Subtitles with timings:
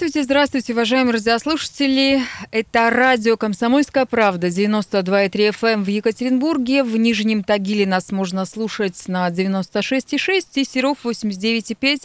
[0.00, 2.22] Здравствуйте, здравствуйте, уважаемые радиослушатели.
[2.52, 6.84] Это радио «Комсомольская правда», 92,3 FM эм в Екатеринбурге.
[6.84, 12.04] В Нижнем Тагиле нас можно слушать на 96,6 и Серов 89,5.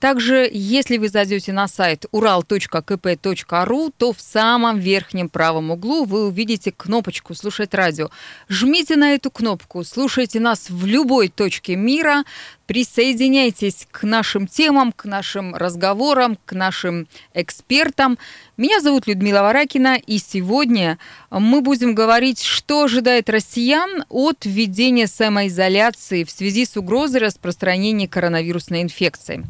[0.00, 6.72] Также, если вы зайдете на сайт ural.kp.ru, то в самом верхнем правом углу вы увидите
[6.72, 8.08] кнопочку «Слушать радио».
[8.48, 12.24] Жмите на эту кнопку, слушайте нас в любой точке мира,
[12.66, 18.18] Присоединяйтесь к нашим темам, к нашим разговорам, к нашим экспертам.
[18.56, 20.98] Меня зовут Людмила Варакина, и сегодня
[21.30, 28.82] мы будем говорить, что ожидает россиян от введения самоизоляции в связи с угрозой распространения коронавирусной
[28.82, 29.44] инфекции.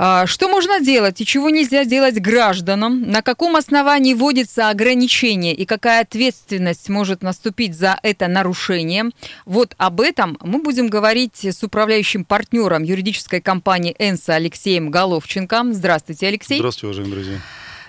[0.00, 3.02] А, что можно делать и чего нельзя делать гражданам?
[3.02, 9.06] На каком основании вводится ограничение и какая ответственность может наступить за это нарушение?
[9.44, 15.64] Вот об этом мы будем говорить с управляющим партнером юридической компании «Энса» Алексеем Головченко.
[15.72, 16.58] Здравствуйте, Алексей.
[16.58, 17.40] Здравствуйте, уважаемые друзья.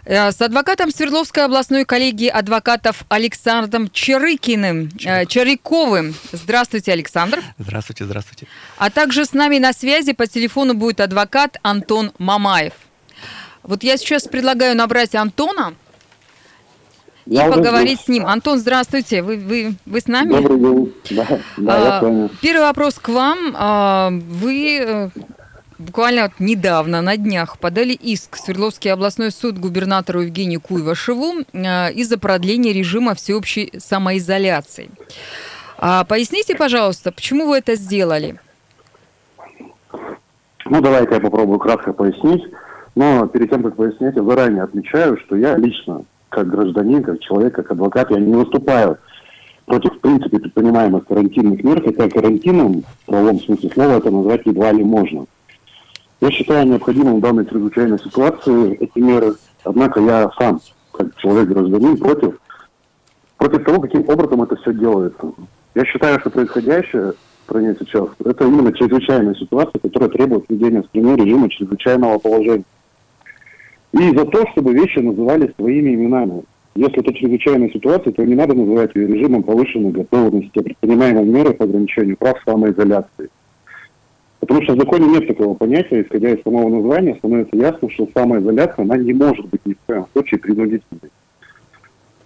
[0.10, 6.16] Э, с адвокатом Свердловской областной коллегии адвокатов Александром Чарыкиным, э, Чарыковым.
[6.32, 7.44] Здравствуйте, Александр.
[7.60, 8.48] Здравствуйте, здравствуйте.
[8.80, 12.74] А также с нами на связи по телефону будет адвокат Антон Мамаев.
[13.62, 15.76] Вот я сейчас предлагаю набрать Антона
[17.28, 18.26] и я поговорить с ним.
[18.26, 20.32] Антон, здравствуйте, вы, вы, вы с нами?
[20.32, 22.32] Добрый день, да, да а, я понял.
[22.42, 23.56] Первый вопрос к вам.
[23.56, 25.10] А, вы э,
[25.80, 31.94] буквально вот недавно, на днях, подали иск в Свердловский областной суд губернатору Евгению Куйвашеву э,
[31.94, 34.92] из-за продления режима всеобщей самоизоляции.
[35.78, 38.40] А поясните, пожалуйста, почему вы это сделали?
[40.66, 42.44] Ну, давайте я попробую кратко пояснить.
[42.96, 47.56] Но перед тем, как пояснять, я заранее отмечаю, что я лично, как гражданин, как человек,
[47.56, 48.98] как адвокат, я не выступаю
[49.66, 54.72] против, в принципе, предпринимаемых карантинных мер, хотя карантином, в правом смысле слова, это назвать едва
[54.72, 55.26] ли можно.
[56.22, 59.36] Я считаю необходимым в данной чрезвычайной ситуации эти меры.
[59.64, 60.60] Однако я сам,
[60.92, 62.40] как человек-гражданин, против,
[63.38, 65.32] против того, каким образом это все делается.
[65.76, 70.88] Я считаю, что происходящее в стране сейчас, это именно чрезвычайная ситуация, которая требует введения в
[70.88, 72.66] стране режима чрезвычайного положения.
[73.94, 76.44] И за то, чтобы вещи назывались своими именами.
[76.76, 81.64] Если это чрезвычайная ситуация, то не надо называть ее режимом повышенной готовности, предпринимаемой меры по
[81.64, 83.30] ограничению прав самоизоляции.
[84.40, 88.84] Потому что в законе нет такого понятия, исходя из самого названия, становится ясно, что самоизоляция,
[88.84, 91.12] она не может быть ни в коем случае принудительной.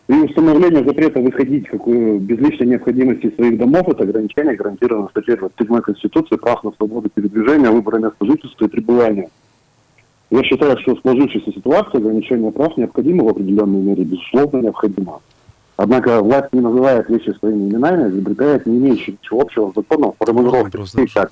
[0.10, 5.38] И установление запрета выходить какую, без личной необходимости из своих домов– это ограничение гарантировано статьей
[5.38, 9.30] 27 Конституции прав на свободу передвижения, выбора места жительства и пребывания.
[10.30, 15.22] Я считаю, что в сложившейся ситуации ограничение прав необходимо в определенной мере, безусловно необходимо.
[15.78, 20.14] Однако власть не называет вещи своими именами, а изобретает не имеющие ничего общего с законом
[20.20, 20.78] формулировки.
[21.14, 21.32] Как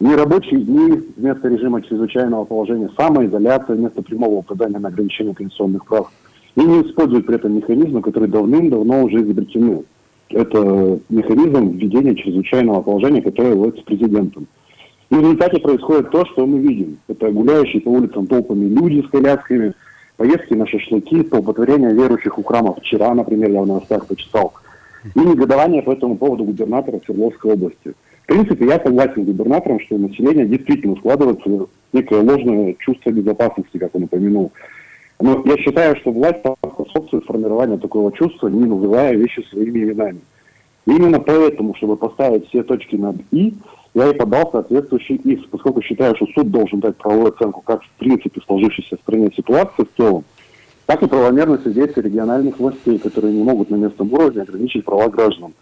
[0.00, 6.10] ни рабочие дни вместо режима чрезвычайного положения, самоизоляция вместо прямого указания на ограничение конституционных прав.
[6.56, 9.84] И не используют при этом механизмы, которые давным-давно уже изобретены.
[10.30, 14.46] Это механизм введения чрезвычайного положения, который вводится президентом.
[15.10, 16.98] И в результате происходит то, что мы видим.
[17.08, 19.74] Это гуляющие по улицам толпами люди с колясками,
[20.16, 22.78] поездки на шашлыки, столпотворение верующих у храмов.
[22.78, 24.54] Вчера, например, я в новостях почитал.
[25.14, 27.92] И негодование по этому поводу губернатора Свердловской области–
[28.22, 33.78] в принципе, я согласен с губернатором, что у населения действительно складывается некое ложное чувство безопасности,
[33.78, 34.52] как он упомянул.
[35.20, 40.20] Но я считаю, что власть способствует формированию такого чувства, не называя вещи своими именами.
[40.86, 43.54] И именно поэтому, чтобы поставить все точки над «и»,
[43.94, 47.90] я и подал соответствующий иск, поскольку считаю, что суд должен дать правовую оценку как в
[47.98, 50.24] принципе сложившейся в стране ситуации в целом,
[50.86, 55.54] так и правомерности действий региональных властей, которые не могут на местном уровне ограничить права граждан.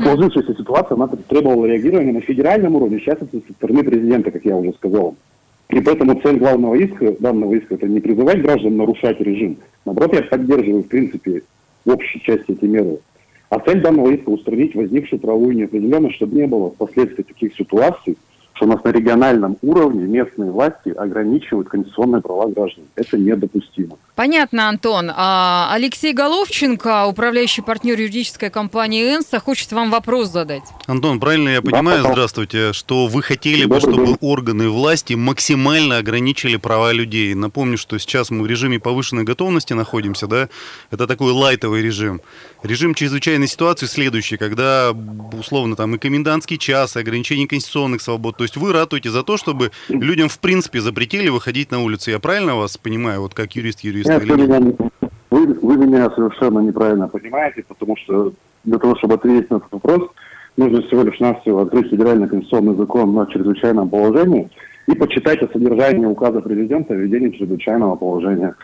[0.00, 4.56] Сложившаяся ситуация, она требовала реагирования на федеральном уровне, сейчас это со стороны президента, как я
[4.56, 5.16] уже сказал.
[5.68, 9.56] И поэтому цель главного иска, данного иска, это не призывать граждан нарушать режим.
[9.84, 11.42] Наоборот, я поддерживаю, в принципе,
[11.84, 12.98] в общей части эти меры.
[13.48, 18.16] А цель данного иска устранить возникшую правовую неопределенность, чтобы не было впоследствии таких ситуаций,
[18.54, 22.84] что у нас на региональном уровне местные власти ограничивают конституционные права граждан.
[22.94, 23.96] Это недопустимо.
[24.14, 25.10] Понятно, Антон.
[25.14, 30.64] А Алексей Головченко, управляющий партнер юридической компании «Энса», хочет вам вопрос задать.
[30.86, 34.18] Антон, правильно я понимаю, да, здравствуйте, что вы хотели бы, чтобы день.
[34.20, 37.32] органы власти максимально ограничили права людей?
[37.34, 40.50] Напомню, что сейчас мы в режиме повышенной готовности находимся, да?
[40.90, 42.20] Это такой лайтовый режим.
[42.62, 44.92] Режим чрезвычайной ситуации следующий, когда
[45.32, 48.36] условно там и комендантский час, и ограничение конституционных свобод.
[48.36, 52.10] То есть вы ратуете за то, чтобы людям в принципе запретили выходить на улицу.
[52.10, 54.01] Я правильно вас понимаю, вот как юрист-юрист?
[54.04, 54.60] Нет, вы, меня,
[55.30, 58.32] вы, вы меня совершенно неправильно понимаете, потому что
[58.64, 60.10] для того, чтобы ответить на этот вопрос,
[60.56, 64.50] нужно всего лишь навсего открыть федеральный конституционный закон на чрезвычайном положении
[64.86, 68.54] и почитайте содержание указа президента о введении чрезвычайного положения.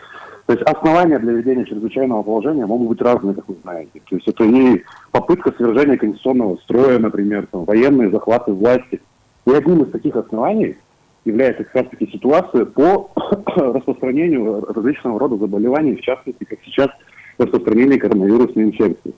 [0.45, 4.01] То есть основания для введения чрезвычайного положения могут быть разные, как вы знаете.
[4.09, 8.99] То есть это не попытка свержения конституционного строя, например, там, военные захваты власти.
[9.45, 10.75] И одним из таких оснований
[11.23, 13.11] является как раз-таки ситуация по
[13.55, 16.89] распространению различного рода заболеваний, в частности, как сейчас
[17.37, 19.13] распространение коронавирусной инфекции.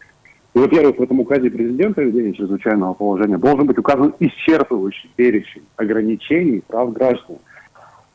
[0.53, 5.63] И, во-первых, в этом указе президента о введении чрезвычайного положения должен быть указан исчерпывающий перечень
[5.77, 7.37] ограничений прав граждан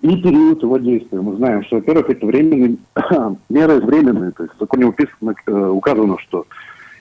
[0.03, 1.21] и период его действия.
[1.21, 2.77] Мы знаем, что, во-первых, это временные
[3.49, 4.33] меры временные.
[4.33, 6.47] То есть в законе уписано, э, указано, что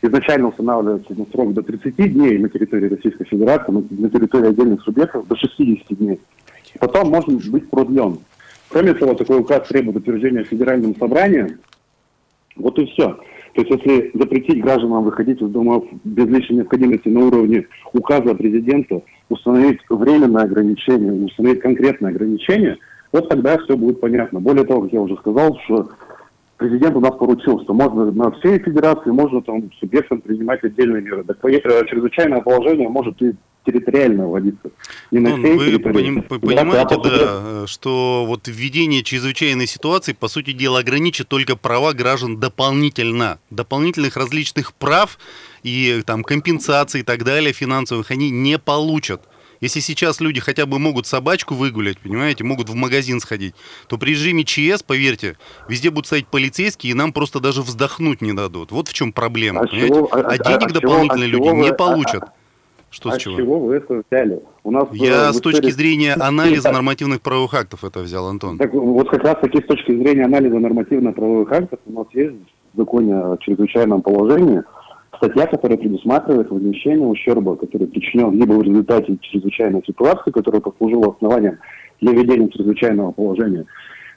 [0.01, 5.27] изначально устанавливается на срок до 30 дней на территории Российской Федерации, на территории отдельных субъектов
[5.27, 6.19] до 60 дней.
[6.80, 8.19] Потом может быть продлен.
[8.70, 11.60] Кроме того, такой указ требует утверждения Федеральным собранием.
[12.56, 13.18] Вот и все.
[13.54, 19.02] То есть если запретить гражданам выходить из домов без личной необходимости на уровне указа президента,
[19.30, 22.78] установить временное ограничение, установить конкретное ограничение,
[23.14, 24.42] вот тогда все будет понятно.
[24.42, 25.90] Более того, как я уже сказал, что
[26.58, 31.24] президент у нас поручил, что можно на всей федерации, можно там субъектам принимать отдельные меры.
[31.24, 33.36] Так, э, чрезвычайное положение может и
[33.66, 34.72] территориально вводиться.
[35.12, 40.28] Не на ну, всей вы поним, понимаете, да, да, что вот введение чрезвычайной ситуации, по
[40.28, 43.40] сути дела, ограничит только права граждан дополнительно.
[43.50, 45.18] Дополнительных различных прав
[45.64, 49.22] и там компенсаций и так далее финансовых они не получат.
[49.62, 53.56] Если сейчас люди хотя бы могут собачку выгулять, понимаете, могут в магазин сходить,
[53.88, 58.34] то при режиме ЧС, поверьте, везде будут стоять полицейские, и нам просто даже вздохнуть не
[58.34, 58.72] дадут.
[58.72, 59.62] Вот в чем проблема.
[59.62, 62.24] А, чего, а, а денег а, дополнительно а люди вы, не получат.
[62.24, 62.34] А,
[62.95, 63.36] что а с чего?
[63.36, 64.39] чего вы это взяли?
[64.63, 68.57] У нас Я с точки зрения анализа нормативных правовых актов это взял, Антон.
[68.57, 72.36] Так, вот как раз таки с точки зрения анализа нормативных правовых актов у нас есть
[72.74, 74.63] в законе о чрезвычайном положении
[75.18, 81.57] статья, которая предусматривает возмещение ущерба, который причинен либо в результате чрезвычайной ситуации, которая послужила основанием
[82.00, 83.65] для введения чрезвычайного положения,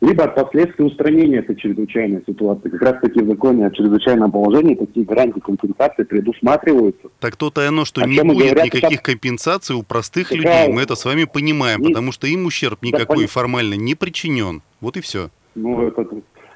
[0.00, 2.68] либо от последствий устранения этой чрезвычайной ситуации.
[2.68, 7.08] Как раз таки в законе о чрезвычайном положении такие гарантии компенсации предусматриваются.
[7.20, 9.02] Так то-то и оно, что о не будет говорят, никаких сейчас...
[9.02, 10.66] компенсаций у простых Какая...
[10.66, 11.88] людей, мы это с вами понимаем, не...
[11.88, 14.62] потому что им ущерб никакой да, формально не причинен.
[14.80, 15.30] Вот и все.
[15.54, 16.06] Ну, это,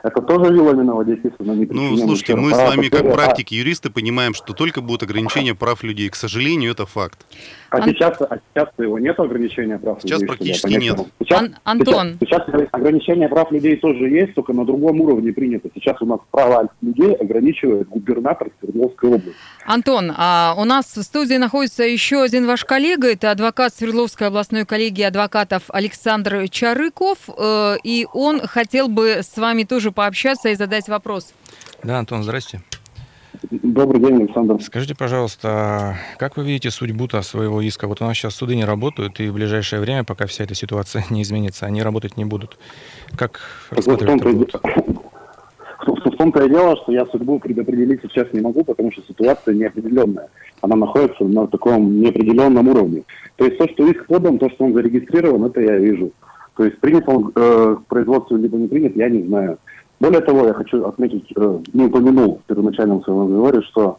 [0.03, 4.53] это тоже вилами наводить, не Ну, слушайте, мы с вами как практики юристы понимаем, что
[4.53, 6.09] только будут ограничения прав людей.
[6.09, 7.25] К сожалению, это факт.
[7.71, 7.85] А Ан...
[7.89, 10.37] сейчас, а сейчас его нет ограничения прав сейчас людей?
[10.37, 10.99] Сейчас практически нет.
[11.21, 12.17] Сейчас, Ан- Антон.
[12.21, 15.71] Сейчас, сейчас ограничения прав людей тоже есть, только на другом уровне принято.
[15.75, 19.33] Сейчас у нас права людей ограничивает губернатор Свердловской области.
[19.65, 24.67] Антон, а у нас в студии находится еще один ваш коллега, это адвокат Свердловской областной
[24.67, 30.89] коллегии адвокатов Александр Чарыков, э, и он хотел бы с вами тоже пообщаться и задать
[30.89, 31.33] вопрос.
[31.83, 32.61] Да, Антон, здрасте.
[33.51, 34.63] Добрый день, Александр.
[34.63, 37.89] Скажите, пожалуйста, как вы видите судьбу-то своего иска?
[37.89, 41.05] Вот у нас сейчас суды не работают, и в ближайшее время, пока вся эта ситуация
[41.11, 42.59] не изменится, они работать не будут.
[43.17, 43.41] Как
[43.71, 44.55] рассматривать это будет?
[45.85, 50.29] В том-то и дело, что я судьбу предопределить сейчас не могу, потому что ситуация неопределенная.
[50.61, 53.03] Она находится на таком неопределенном уровне.
[53.37, 56.13] То есть то, что иск подан, то, что он зарегистрирован, это я вижу.
[56.57, 59.59] То есть принят он э, к производству либо не принят, я не знаю.
[60.03, 63.99] Более того, я хочу отметить, э, не упомянул в первоначальном своем разговоре, что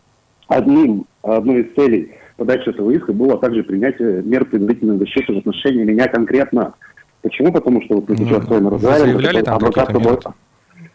[0.49, 5.85] одним, одной из целей подачи этого иска было также принятие мер предварительной защиты в отношении
[5.85, 6.73] меня конкретно.
[7.21, 7.53] Почему?
[7.53, 9.47] Потому что вот мы сейчас с вами разговаривали.
[9.47, 9.93] Адвокат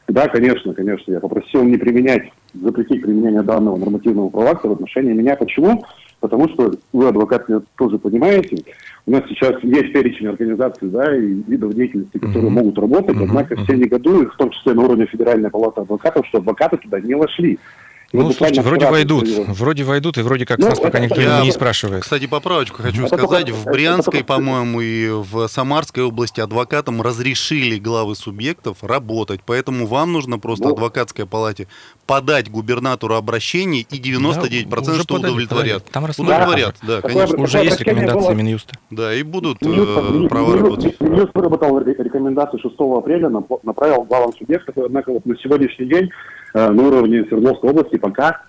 [0.09, 1.13] Да, конечно, конечно.
[1.13, 5.37] Я попросил не применять, запретить применение данного нормативного права в отношении меня.
[5.37, 5.85] Почему?
[6.21, 7.47] Потому что вы, адвокат,
[7.77, 8.65] тоже понимаете,
[9.07, 12.51] у нас сейчас есть перечень организаций да, и видов деятельности, которые mm-hmm.
[12.51, 13.65] могут работать, однако mm-hmm.
[13.65, 17.59] все негодуют, в том числе на уровне Федеральной палаты адвокатов, что адвокаты туда не вошли.
[18.11, 19.45] Ну, слушайте, вроде войдут, его.
[19.49, 22.05] вроде войдут, и вроде как ну, нас пока никто я, не спрашивает.
[22.05, 23.47] Кстати, поправочку хочу это сказать.
[23.47, 30.15] Только, в Брянской, по-моему, и в Самарской области адвокатам разрешили главы субъектов работать, поэтому вам
[30.15, 31.69] нужно просто ну, адвокатской палате
[32.07, 35.85] подать губернатору обращение, и 99% да, что подали, удовлетворят.
[35.93, 37.43] Там удовлетворят, да, да конечно.
[37.43, 38.33] Уже есть рекомендации было...
[38.33, 38.75] Минюста.
[38.91, 40.99] Да, и будут Минюст, э, права работать.
[40.99, 43.29] Минюст выработал рекомендации 6 апреля,
[43.63, 46.09] направил главам субъектов, однако вот на сегодняшний день
[46.55, 48.43] на уровне Свердловской области пока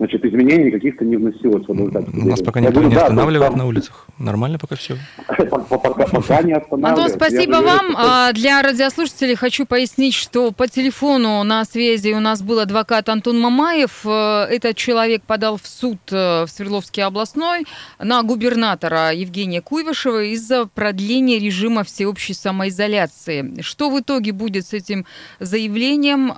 [0.00, 4.06] значит, изменений каких-то не вносилось в адвокатскую Нас пока никто не останавливает на улицах.
[4.18, 4.96] Нормально пока все.
[5.68, 7.94] Пока не Антон, спасибо вам.
[7.96, 13.38] А, для радиослушателей хочу пояснить, что по телефону на связи у нас был адвокат Антон
[13.40, 14.00] Мамаев.
[14.06, 17.66] Э, этот человек подал в суд э, в Свердловский областной
[17.98, 23.60] на губернатора Евгения Куйвашева из-за продления режима всеобщей самоизоляции.
[23.60, 25.04] Что в итоге будет с этим
[25.40, 26.32] заявлением?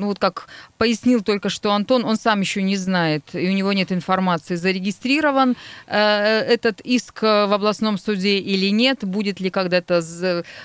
[0.00, 0.46] Ну, вот как
[0.78, 4.56] пояснил только что Антон, он сам еще не знает знает, и у него нет информации,
[4.56, 10.02] зарегистрирован этот иск в областном суде или нет, будет ли когда-то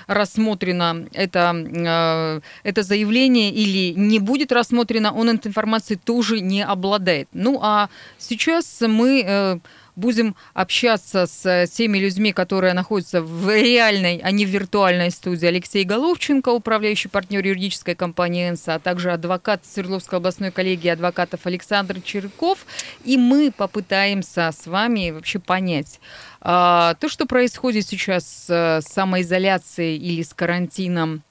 [0.06, 7.28] рассмотрено это, это заявление или не будет рассмотрено, он этой информацией тоже не обладает.
[7.32, 7.88] Ну а
[8.18, 9.60] сейчас мы
[9.96, 15.46] будем общаться с э, теми людьми, которые находятся в реальной, а не в виртуальной студии.
[15.46, 22.00] Алексей Головченко, управляющий партнер юридической компании «Энса», а также адвокат Свердловской областной коллегии адвокатов Александр
[22.02, 22.66] Черков.
[23.04, 25.98] И мы попытаемся с вами вообще понять,
[26.40, 31.22] а, то, что происходит сейчас с самоизоляцией или с карантином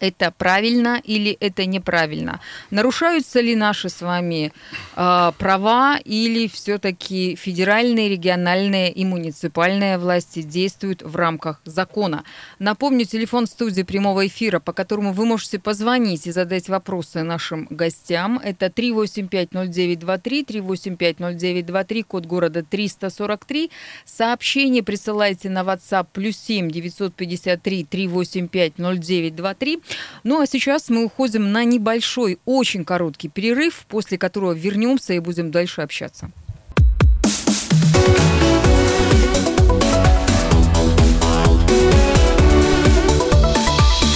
[0.00, 2.40] это правильно или это неправильно?
[2.70, 4.52] Нарушаются ли наши с вами
[4.96, 12.24] э, права или все-таки федеральные, региональные и муниципальные власти действуют в рамках закона?
[12.58, 18.40] Напомню, телефон студии прямого эфира, по которому вы можете позвонить и задать вопросы нашим гостям.
[18.42, 23.70] Это 3850923, 3850923, код города 343.
[24.04, 29.80] Сообщение присылайте на WhatsApp плюс 7 953 385 0923.
[30.24, 35.50] Ну а сейчас мы уходим на небольшой, очень короткий перерыв, после которого вернемся и будем
[35.50, 36.30] дальше общаться.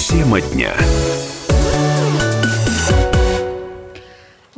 [0.08, 0.74] Тема дня.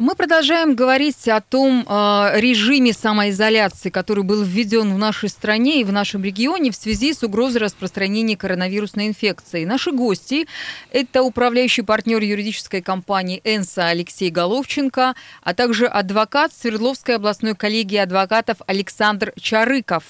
[0.06, 5.84] Мы продолжаем говорить о том э, режиме самоизоляции, который был введен в нашей стране и
[5.84, 9.64] в нашем регионе в связи с угрозой распространения коронавирусной инфекции.
[9.64, 10.46] Наши гости–
[10.92, 18.58] это управляющий партнер юридической компании «Энса» Алексей Головченко, а также адвокат Свердловской областной коллегии адвокатов
[18.68, 20.04] Александр Чарыков.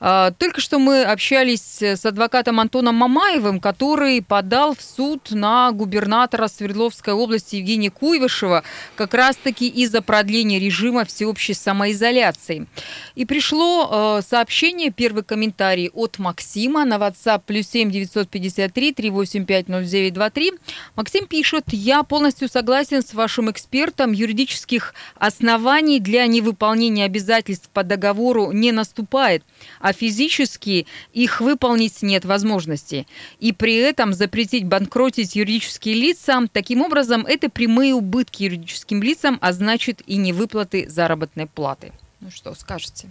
[0.00, 6.48] Э, только что мы общались с адвокатом Антоном Мамаевым, который подал в суд на губернатора
[6.48, 8.64] Свердловской области Евгения Куйвышева
[8.96, 12.66] как раз раз-таки из-за продления режима всеобщей самоизоляции.
[13.14, 20.52] И пришло э, сообщение, первый комментарий от Максима на WhatsApp плюс 7 953 385 0923.
[20.96, 28.52] Максим пишет, я полностью согласен с вашим экспертом, юридических оснований для невыполнения обязательств по договору
[28.52, 29.42] не наступает,
[29.80, 33.06] а физически их выполнить нет возможности.
[33.40, 39.38] И при этом запретить банкротить юридические лица, таким образом, это прямые убытки юридическим лицам, лицам,
[39.40, 41.92] а значит и не выплаты заработной платы.
[42.20, 43.08] Ну что, скажете?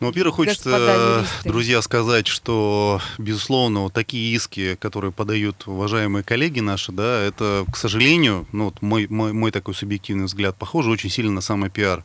[0.00, 6.90] Ну, во-первых, хочется, друзья, сказать, что, безусловно, вот такие иски, которые подают уважаемые коллеги наши,
[6.90, 11.30] да, это, к сожалению, ну, вот мой, мой, мой такой субъективный взгляд, похоже очень сильно
[11.30, 12.04] на самый пиар.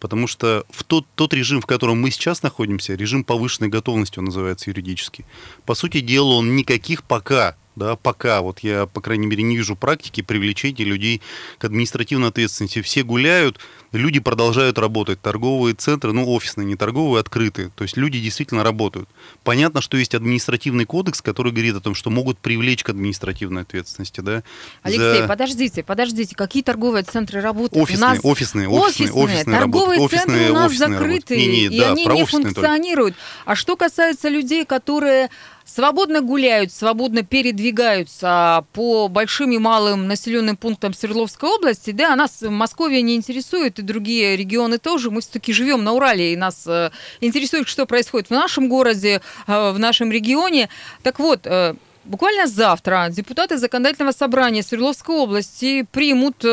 [0.00, 4.24] Потому что в тот, тот режим, в котором мы сейчас находимся, режим повышенной готовности он
[4.26, 5.26] называется юридически,
[5.66, 9.76] по сути дела, он никаких пока да, пока вот я, по крайней мере, не вижу
[9.76, 11.20] практики привлечения людей
[11.58, 12.82] к административной ответственности.
[12.82, 13.58] Все гуляют,
[13.92, 15.20] люди продолжают работать.
[15.20, 17.70] Торговые центры, ну, офисные, не торговые, открыты.
[17.74, 19.08] То есть люди действительно работают.
[19.42, 24.20] Понятно, что есть административный кодекс, который говорит о том, что могут привлечь к административной ответственности,
[24.20, 24.42] да.
[24.82, 25.28] Алексей, За...
[25.28, 27.82] подождите, подождите, какие торговые центры работают?
[27.82, 28.20] Офисные, нас...
[28.22, 30.22] офисные, офисные, офисные, офисные торговые работают.
[30.22, 33.14] центры офисные, у нас закрыты, не, не, и да, они не функционируют.
[33.14, 33.50] Только.
[33.50, 35.30] А что касается людей, которые
[35.64, 43.02] свободно гуляют, свободно передвигаются по большим и малым населенным пунктам Свердловской области, да, нас Московия
[43.02, 45.10] не интересует, и другие регионы тоже.
[45.10, 46.90] Мы все-таки живем на Урале, и нас э,
[47.20, 50.68] интересует, что происходит в нашем городе, э, в нашем регионе.
[51.02, 51.74] Так вот, э,
[52.06, 56.44] Буквально завтра депутаты Законодательного собрания Свердловской области примут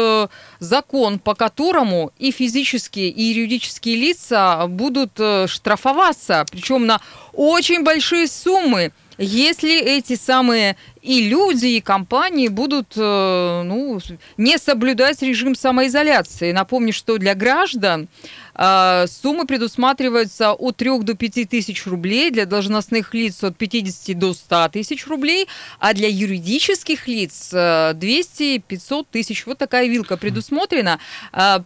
[0.60, 5.12] закон, по которому и физические, и юридические лица будут
[5.48, 7.01] штрафоваться, причем на
[7.34, 14.00] очень большие суммы если эти самые и люди, и компании будут э, ну,
[14.38, 16.51] не соблюдать режим самоизоляции.
[16.51, 18.08] Напомню, что для граждан
[18.53, 24.34] э, суммы предусматриваются от 3 до 5 тысяч рублей, для должностных лиц от 50 до
[24.34, 25.48] 100 тысяч рублей,
[25.79, 28.62] а для юридических лиц 200-500
[29.01, 29.46] э, тысяч.
[29.48, 31.00] Вот такая вилка предусмотрена.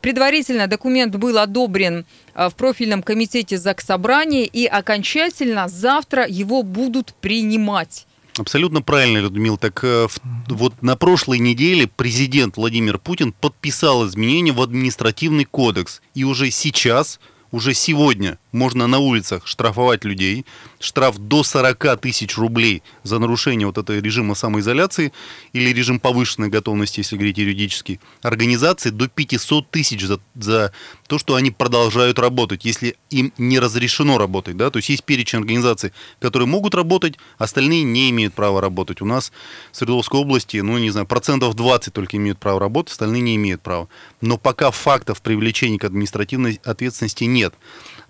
[0.02, 8.06] Предварительно документ был одобрен в профильном комитете Заксобрания, и окончательно завтра его будут принимать.
[8.38, 9.58] Абсолютно правильно, Людмила.
[9.58, 10.08] Так э,
[10.50, 16.02] вот на прошлой неделе президент Владимир Путин подписал изменения в административный кодекс.
[16.14, 17.20] И уже сейчас,
[17.52, 20.46] уже сегодня можно на улицах штрафовать людей,
[20.80, 25.12] штраф до 40 тысяч рублей за нарушение вот этого режима самоизоляции
[25.54, 30.72] или режим повышенной готовности, если говорить юридически, организации до 500 тысяч за, за
[31.08, 34.58] то, что они продолжают работать, если им не разрешено работать.
[34.58, 34.70] Да?
[34.70, 39.02] То есть есть перечень организаций, которые могут работать, остальные не имеют права работать.
[39.02, 39.32] У нас
[39.72, 43.62] в Свердловской области, ну, не знаю, процентов 20 только имеют право работать, остальные не имеют
[43.62, 43.90] права.
[44.22, 47.54] Но пока фактов привлечения к административной ответственности нет.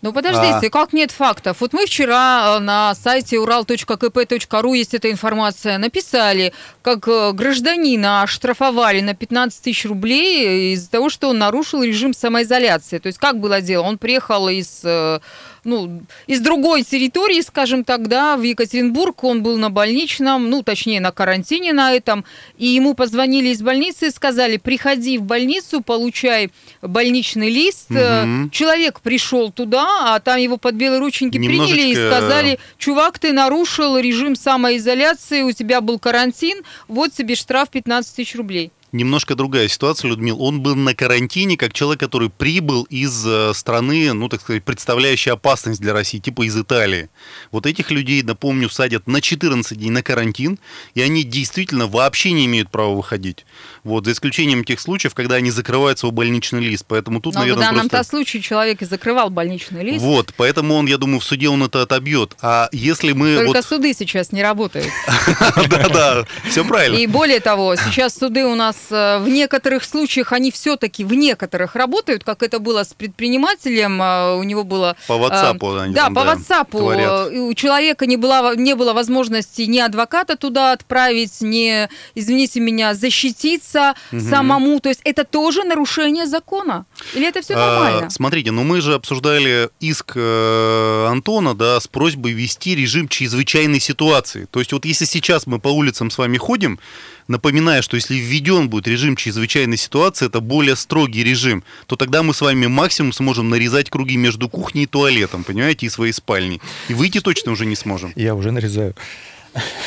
[0.06, 0.70] Ну подождите, а...
[0.70, 1.58] как нет фактов?
[1.62, 9.02] Вот мы вчера э, на сайте ural.kp.ru есть эта информация, написали, как э, гражданина оштрафовали
[9.02, 13.00] на 15 тысяч рублей из-за того, что он нарушил режим самоизоляции.
[13.00, 13.82] То есть как было дело?
[13.86, 15.22] Он приехал из э,
[15.66, 21.02] ну, из другой территории, скажем так, да, в Екатеринбург, он был на больничном, ну, точнее,
[21.02, 22.24] на карантине на этом,
[22.58, 27.90] и ему позвонили из больницы и сказали, приходи в больницу, получай больничный лист.
[27.90, 28.52] Угу.
[28.52, 31.74] Человек пришел туда, а там его под белые рученьки Немножечко...
[31.74, 37.70] приняли и сказали, чувак, ты нарушил режим самоизоляции, у тебя был карантин, вот тебе штраф
[37.70, 40.42] 15 тысяч рублей немножко другая ситуация, Людмил.
[40.42, 45.32] Он был на карантине как человек, который прибыл из э, страны, ну, так сказать, представляющей
[45.32, 47.10] опасность для России, типа из Италии.
[47.52, 50.58] Вот этих людей, напомню, садят на 14 дней на карантин,
[50.94, 53.46] и они действительно вообще не имеют права выходить.
[53.84, 56.86] Вот, за исключением тех случаев, когда они закрывают свой больничный лист.
[56.88, 58.10] Поэтому тут, Но наверное, в данном-то просто...
[58.10, 60.04] случае человек и закрывал больничный лист.
[60.04, 62.36] Вот, поэтому он, я думаю, в суде он это отобьет.
[62.42, 63.36] А если мы...
[63.36, 63.66] Только вот...
[63.66, 64.88] суды сейчас не работают.
[65.70, 66.98] Да-да, все правильно.
[66.98, 71.76] И более того, сейчас суды у нас Э, в некоторых случаях они все-таки в некоторых
[71.76, 74.96] работают, как это было с предпринимателем, э, у него было...
[75.08, 76.72] По WhatsApp они Да, там, по да, WhatsApp.
[76.72, 77.32] Творят.
[77.34, 83.96] У человека не, было, не было возможности ни адвоката туда отправить, ни, извините меня, защититься
[84.12, 84.22] угу.
[84.22, 84.80] самому.
[84.80, 86.86] То есть это тоже нарушение закона?
[87.14, 88.08] Или это все нормально?
[88.08, 93.80] А, смотрите, ну мы же обсуждали иск э, Антона, да, с просьбой ввести режим чрезвычайной
[93.80, 94.48] ситуации.
[94.52, 96.80] То есть вот если сейчас мы по улицам с вами ходим,
[97.28, 102.34] напоминая, что если введен будет режим чрезвычайной ситуации, это более строгий режим, то тогда мы
[102.34, 106.62] с вами максимум сможем нарезать круги между кухней и туалетом, понимаете, и своей спальней.
[106.88, 108.14] И выйти точно уже не сможем.
[108.16, 108.96] Я уже нарезаю.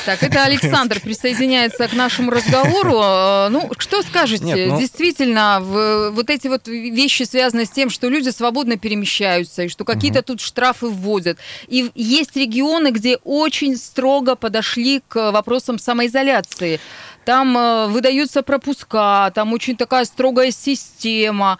[0.06, 3.00] Так, это Александр присоединяется к нашему разговору.
[3.02, 4.44] Э, ну, что скажете?
[4.44, 4.78] Нет, ну...
[4.78, 9.84] Действительно, в, вот эти вот вещи связаны с тем, что люди свободно перемещаются, и что
[9.84, 10.26] какие-то угу.
[10.26, 11.38] тут штрафы вводят.
[11.66, 16.80] И есть регионы, где очень строго подошли к вопросам самоизоляции
[17.28, 21.58] там э, выдаются пропуска, там очень такая строгая система.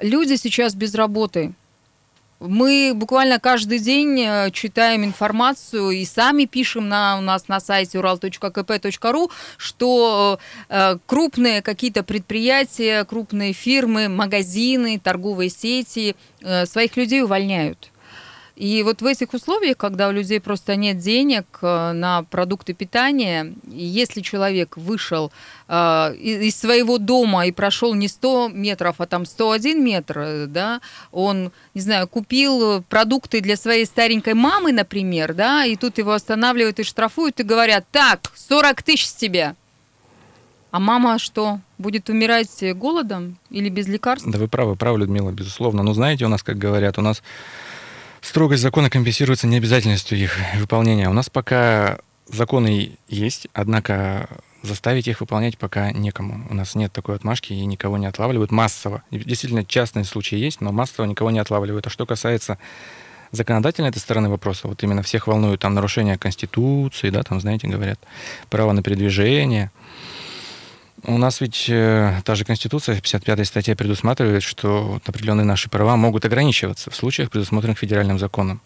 [0.00, 1.52] Люди сейчас без работы.
[2.40, 7.98] Мы буквально каждый день э, читаем информацию и сами пишем на, у нас на сайте
[7.98, 10.38] ural.kp.ru, что
[10.70, 17.90] э, крупные какие-то предприятия, крупные фирмы, магазины, торговые сети э, своих людей увольняют.
[18.56, 23.52] И вот в этих условиях, когда у людей просто нет денег э, на продукты питания,
[23.68, 25.30] если человек вышел
[25.68, 30.80] э, из своего дома и прошел не 100 метров, а там 101 метр, э, да,
[31.12, 36.78] он, не знаю, купил продукты для своей старенькой мамы, например, да, и тут его останавливают
[36.78, 39.54] и штрафуют, и говорят, так, 40 тысяч с тебя.
[40.70, 44.28] А мама что, будет умирать голодом или без лекарств?
[44.28, 45.82] Да вы правы, правы, Людмила, безусловно.
[45.82, 47.22] Но знаете, у нас, как говорят, у нас
[48.28, 51.08] Строгость закона компенсируется необязательностью их выполнения.
[51.08, 54.28] У нас пока законы есть, однако
[54.62, 56.44] заставить их выполнять пока некому.
[56.50, 59.04] У нас нет такой отмашки и никого не отлавливают массово.
[59.12, 61.86] Действительно, частные случаи есть, но массово никого не отлавливают.
[61.86, 62.58] А что касается
[63.30, 68.00] законодательной этой стороны вопроса, вот именно всех волнуют там нарушения Конституции, да, там, знаете, говорят,
[68.50, 69.70] право на передвижение–
[71.06, 76.24] у нас ведь э, та же Конституция, 55-я статья предусматривает, что определенные наши права могут
[76.24, 78.60] ограничиваться в случаях, предусмотренных федеральным законом.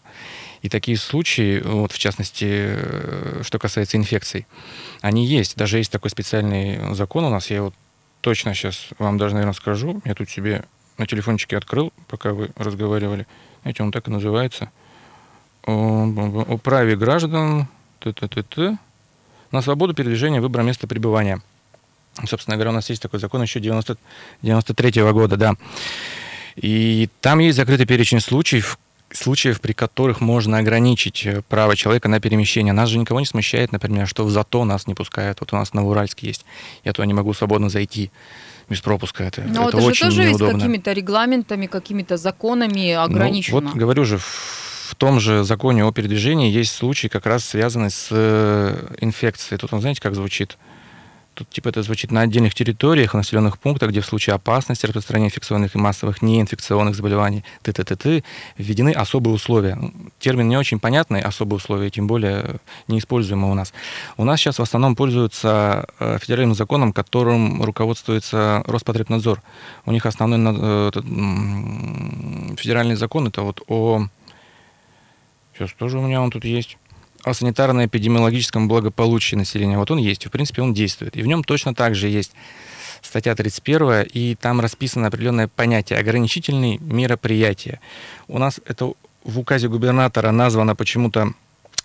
[0.61, 4.47] И такие случаи, вот в частности, э, что касается инфекций,
[5.01, 5.55] они есть.
[5.55, 7.73] Даже есть такой специальный закон у нас, я его
[8.21, 10.01] точно сейчас вам даже, наверное, скажу.
[10.03, 10.65] Я тут себе
[10.97, 13.27] на телефончике открыл, пока вы разговаривали.
[13.61, 14.71] Знаете, он так и называется.
[15.65, 16.07] О,
[16.47, 17.67] о праве граждан
[17.99, 18.77] т -т -т -т,
[19.51, 21.39] на свободу передвижения выбора места пребывания–
[22.27, 23.97] Собственно говоря, у нас есть такой закон еще 90,
[24.41, 25.55] 93 -го года, да.
[26.55, 28.77] И там есть закрытый перечень случаев,
[29.13, 32.73] случаев, при которых можно ограничить э, право человека на перемещение.
[32.73, 35.39] Нас же никого не смущает, например, что в ЗАТО нас не пускают.
[35.41, 36.45] Вот у нас на Уральске есть.
[36.83, 38.11] Я туда не могу свободно зайти
[38.69, 39.23] без пропуска.
[39.25, 40.45] Это, Но это, это очень же тоже неудобно.
[40.45, 43.61] есть какими-то регламентами, какими-то законами ограничено.
[43.61, 47.89] Ну, вот говорю же, в том же законе о передвижении есть случаи, как раз связанные
[47.89, 49.59] с э, инфекцией.
[49.59, 50.57] Тут он, знаете, как звучит?
[51.33, 55.29] Тут типа это звучит на отдельных территориях, в населенных пунктах, где в случае опасности распространения
[55.29, 58.23] инфекционных и массовых неинфекционных заболеваний т.т.т.
[58.57, 59.79] введены особые условия.
[60.19, 62.57] Термин не очень понятный, особые условия, тем более
[62.89, 63.73] неиспользуемый у нас.
[64.17, 69.41] У нас сейчас в основном пользуются э, федеральным законом, которым руководствуется Роспотребнадзор.
[69.85, 70.91] У них основной э,
[72.57, 74.07] федеральный закон это вот о...
[75.53, 76.77] Сейчас тоже у меня он тут есть
[77.23, 79.77] о санитарно-эпидемиологическом благополучии населения.
[79.77, 81.15] Вот он есть, в принципе, он действует.
[81.15, 82.31] И в нем точно так же есть
[83.01, 87.79] статья 31, и там расписано определенное понятие ограничительные мероприятия.
[88.27, 91.33] У нас это в указе губернатора названо почему-то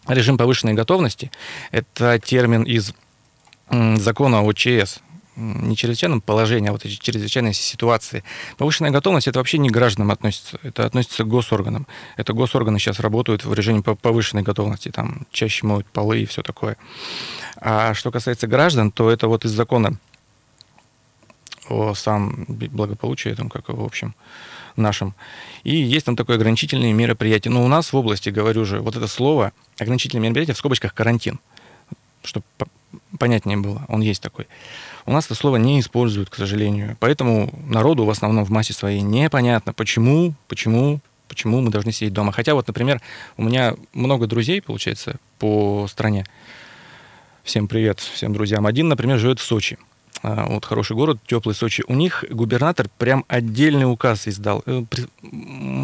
[0.08, 1.30] режим повышенной готовности.
[1.70, 2.94] Это термин из
[3.70, 5.00] закона о ЧС,
[5.36, 8.24] не чрезвычайном положении, а вот эти чрезвычайные ситуации.
[8.56, 11.86] Повышенная готовность это вообще не к гражданам относится, это относится к госорганам.
[12.16, 16.76] Это госорганы сейчас работают в режиме повышенной готовности, там чаще моют полы и все такое.
[17.56, 19.98] А что касается граждан, то это вот из закона
[21.68, 24.14] о сам благополучии, там, как в общем,
[24.76, 25.14] нашем.
[25.64, 27.50] И есть там такое ограничительные мероприятия.
[27.50, 31.40] Но у нас в области, говорю же, вот это слово ограничительные мероприятия в скобочках карантин,
[32.22, 32.46] чтобы
[33.18, 34.46] понятнее было, он есть такой.
[35.06, 36.96] У нас это слово не используют, к сожалению.
[36.98, 42.32] Поэтому народу в основном в массе своей непонятно, почему, почему, почему мы должны сидеть дома.
[42.32, 43.00] Хотя вот, например,
[43.36, 46.26] у меня много друзей, получается, по стране.
[47.44, 48.66] Всем привет, всем друзьям.
[48.66, 49.78] Один, например, живет в Сочи.
[50.24, 51.84] А, вот хороший город, теплый Сочи.
[51.86, 54.64] У них губернатор прям отдельный указ издал.
[54.66, 54.82] Э,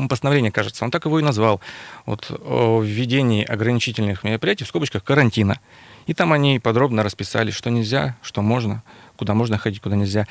[0.09, 1.61] постановление, кажется, он так его и назвал.
[2.07, 5.61] Вот о введении ограничительных мероприятий, в скобочках, карантина.
[6.09, 8.83] И там они подробно расписали, что нельзя, что можно
[9.17, 10.27] куда можно ходить, куда нельзя.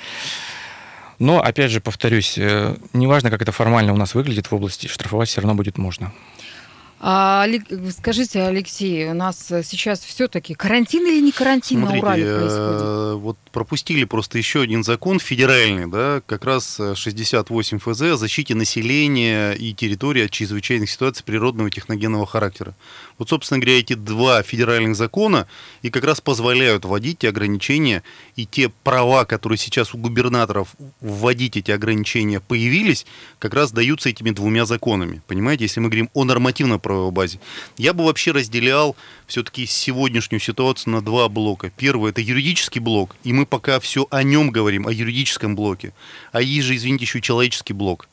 [1.20, 5.30] Но, опять же, повторюсь, э, неважно, как это формально у нас выглядит в области, штрафовать
[5.30, 6.12] все равно будет можно.
[7.04, 7.48] А,
[7.98, 12.82] скажите, Алексей, у нас сейчас все-таки карантин или не карантин Смотрите, на Урале происходит?
[12.82, 18.54] Э, вот пропустили просто еще один закон федеральный, да, как раз 68 ФЗ о защите
[18.54, 22.76] населения и территории от чрезвычайных ситуаций природного и техногенного характера.
[23.18, 25.48] Вот, собственно говоря, эти два федеральных закона
[25.82, 28.04] и как раз позволяют вводить те ограничения
[28.36, 33.08] и те права, которые сейчас у губернаторов вводить эти ограничения появились,
[33.40, 35.24] как раз даются этими двумя законами.
[35.26, 37.40] Понимаете, если мы говорим о нормативном правовой базе.
[37.78, 38.96] Я бы вообще разделял
[39.28, 41.72] все-таки сегодняшнюю ситуацию на два блока.
[41.78, 45.94] Первый– это юридический блок, и мы пока все о нем говорим, о юридическом блоке.
[46.32, 48.10] А есть же, извините, еще человеческий блок.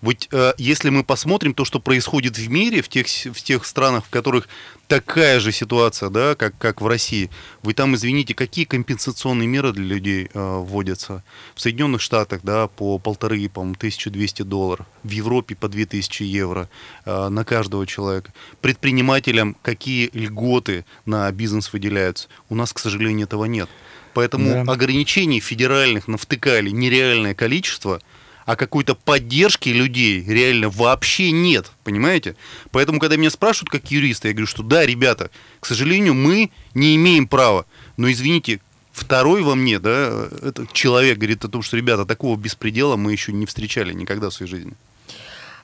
[0.00, 4.04] Вот э, если мы посмотрим то, что происходит в мире, в тех, в тех странах,
[4.04, 4.48] в которых
[4.86, 7.30] такая же ситуация, да, как, как в России,
[7.62, 11.24] вы там, извините, какие компенсационные меры для людей э, вводятся?
[11.54, 16.68] В Соединенных Штатах, да, по полторы, по 1200 долларов, в Европе по 2000 евро
[17.04, 18.32] э, на каждого человека.
[18.60, 22.28] Предпринимателям какие льготы на бизнес выделяются?
[22.48, 23.68] У нас, к сожалению, этого нет.
[24.14, 24.72] Поэтому да.
[24.72, 28.00] ограничений федеральных навтыкали нереальное количество–
[28.48, 32.34] а какой-то поддержки людей реально вообще нет, понимаете?
[32.70, 35.30] Поэтому, когда меня спрашивают как юриста, я говорю, что да, ребята,
[35.60, 37.66] к сожалению, мы не имеем права,
[37.98, 42.96] но извините, второй во мне, да, этот человек говорит о том, что, ребята, такого беспредела
[42.96, 44.72] мы еще не встречали никогда в своей жизни.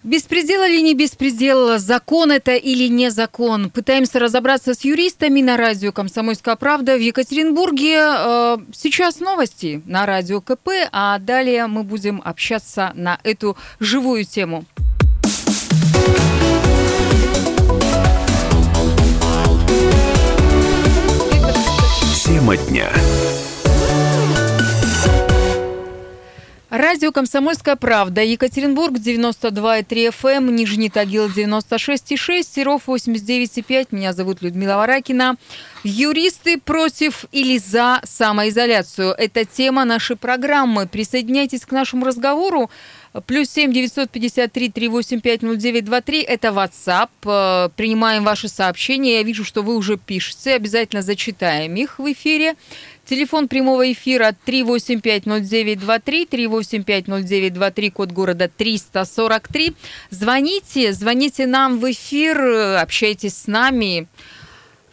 [0.04, 3.70] Беспредел или не беспредел, закон это или не закон.
[3.70, 7.96] Пытаемся разобраться с юристами на радио «Комсомольская правда» в Екатеринбурге.
[7.96, 14.66] Э, сейчас новости на радио КП, а далее мы будем общаться на эту живую тему.
[22.26, 22.90] Тема дня.
[26.76, 33.88] Радио «Комсомольская правда», Екатеринбург, 92,3 FM, эм, Нижний Тагил, 96,6, Серов, 89,5.
[33.92, 35.36] Меня зовут Людмила Варакина.
[35.84, 39.14] Юристы против или за самоизоляцию.
[39.16, 40.88] Это тема нашей программы.
[40.88, 42.70] Присоединяйтесь к нашему разговору.
[43.26, 46.22] Плюс семь девятьсот пятьдесят три три восемь пять ноль девять два три.
[46.22, 47.10] Это WhatsApp.
[47.24, 49.18] Э, принимаем ваши сообщения.
[49.18, 50.54] Я вижу, что вы уже пишете.
[50.54, 52.56] Обязательно зачитаем их в эфире.
[53.06, 59.74] Телефон прямого эфира 3850923, 3850923, код города 343.
[60.08, 62.40] Звоните, звоните нам в эфир,
[62.78, 64.08] общайтесь с нами.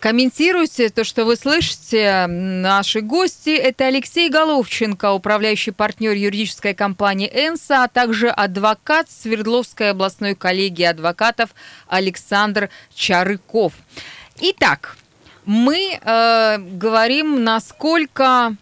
[0.01, 2.25] Комментируйте то, что вы слышите.
[2.27, 10.33] Наши гости– это Алексей Головченко, управляющий партнер юридической компании «Энса», а также адвокат Свердловской областной
[10.33, 11.51] коллегии адвокатов
[11.87, 13.73] Александр Чарыков.
[14.41, 14.97] Итак,
[15.51, 18.55] мы э, говорим, насколько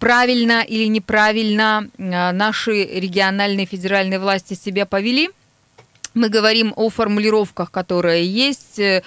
[0.00, 5.30] правильно или неправильно э, наши региональные федеральные власти себя повели.
[6.14, 9.04] Мы говорим о формулировках, которые есть, э,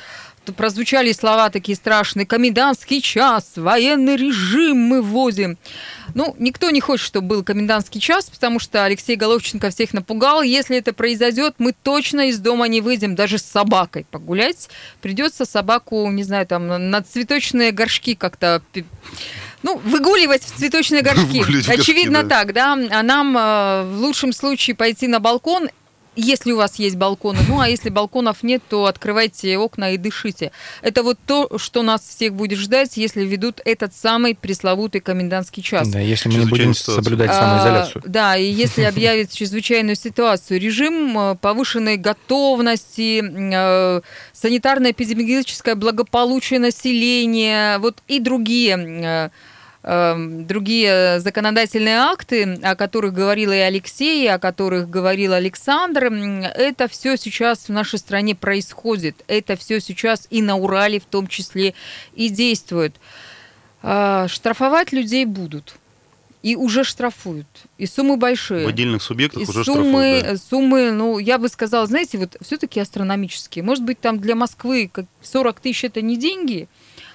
[0.53, 2.25] прозвучали слова такие страшные.
[2.25, 5.57] Комендантский час, военный режим мы вводим.
[6.13, 10.41] Ну, никто не хочет, чтобы был комендантский час, потому что Алексей Головченко всех напугал.
[10.41, 14.69] Если это произойдет, мы точно из дома не выйдем, даже с собакой погулять.
[15.01, 18.61] Придется собаку, не знаю, там, на цветочные горшки как-то
[19.63, 21.39] ну, выгуливать в цветочные горшки.
[21.71, 22.43] Очевидно горшки, да.
[22.43, 22.73] так, да.
[22.91, 25.69] А нам э, в лучшем случае пойти на балкон
[26.15, 27.39] если у вас есть балконы.
[27.47, 30.51] Ну, а если балконов нет, то открывайте окна и дышите.
[30.81, 35.89] Это вот то, что нас всех будет ждать, если ведут этот самый пресловутый комендантский час.
[35.89, 38.03] Да, если мы не будем соблюдать самоизоляцию.
[38.05, 40.59] А, да, и если объявят чрезвычайную ситуацию.
[40.59, 44.01] Режим э, повышенной готовности, э,
[44.33, 49.29] санитарно-эпидемиологическое благополучие населения, вот и другие э,
[49.85, 57.67] другие законодательные акты, о которых говорила и Алексей, о которых говорил Александр, это все сейчас
[57.67, 59.23] в нашей стране происходит.
[59.27, 61.75] Это все сейчас и на Урале в том числе
[62.15, 62.95] и действует.
[63.83, 65.75] А, штрафовать людей будут.
[66.41, 67.47] И уже штрафуют.
[67.77, 68.65] И суммы большие.
[68.65, 70.25] В отдельных субъектах и уже суммы, штрафуют.
[70.25, 70.37] Да.
[70.37, 73.63] Суммы, ну, я бы сказала, знаете, вот все-таки астрономические.
[73.63, 74.89] Может быть, там для Москвы
[75.21, 76.67] 40 тысяч это не деньги,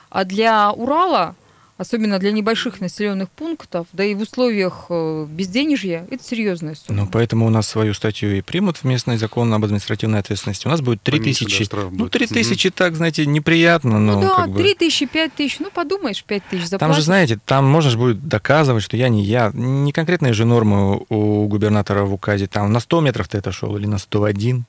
[0.09, 1.35] а для Урала
[1.80, 7.00] особенно для небольших населенных пунктов, да и в условиях э, безденежья, это серьезная сумма.
[7.00, 10.66] Ну, поэтому у нас свою статью и примут в местный закон об административной ответственности.
[10.66, 11.64] У нас будет 3 тысячи.
[11.70, 12.74] Да, ну, 3 тысячи, mm-hmm.
[12.76, 14.20] так, знаете, неприятно, но...
[14.20, 16.80] Ну да, как 3 тысячи, 5 тысяч, ну, подумаешь, 5 тысяч заплатишь.
[16.80, 19.50] Там же, знаете, там можно же будет доказывать, что я не я.
[19.54, 22.46] Не конкретные же нормы у губернатора в указе.
[22.46, 24.66] Там на 100 метров ты это шел или на 101.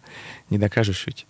[0.50, 1.28] Не докажешь ведь.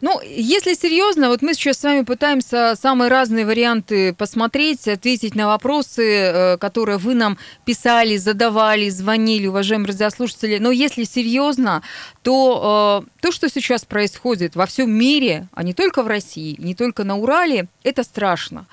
[0.00, 5.46] Ну, если серьезно, вот мы сейчас с вами пытаемся самые разные варианты посмотреть, ответить на
[5.46, 7.36] вопросы, э, которые вы нам
[7.66, 10.56] писали, задавали, звонили, уважаемые радиослушатели.
[10.56, 11.82] Но если серьезно,
[12.22, 16.74] то э, то, что сейчас происходит во всем мире, а не только в России, не
[16.74, 18.64] только на Урале, это страшно.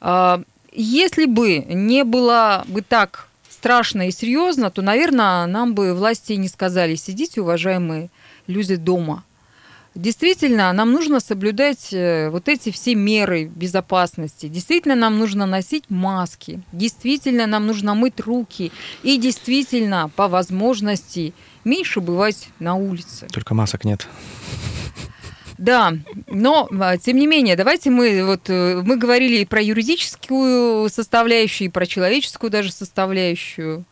[0.00, 6.32] Э, если бы не было бы так страшно и серьезно, то, наверное, нам бы власти
[6.32, 8.10] не сказали, сидите, уважаемые
[8.48, 9.22] люди, дома–
[9.94, 14.48] Действительно, нам нужно соблюдать э, вот эти все меры безопасности.
[14.48, 16.62] Действительно, нам нужно носить маски.
[16.72, 18.72] Действительно, нам нужно мыть руки.
[19.04, 21.32] И действительно, по возможности,
[21.64, 23.28] меньше бывать на улице.
[23.32, 24.08] Только масок нет.
[25.58, 25.94] Да,
[26.26, 31.68] но а, тем не менее, давайте мы вот э, мы говорили и про юридическую составляющую,
[31.68, 33.84] и про человеческую даже составляющую.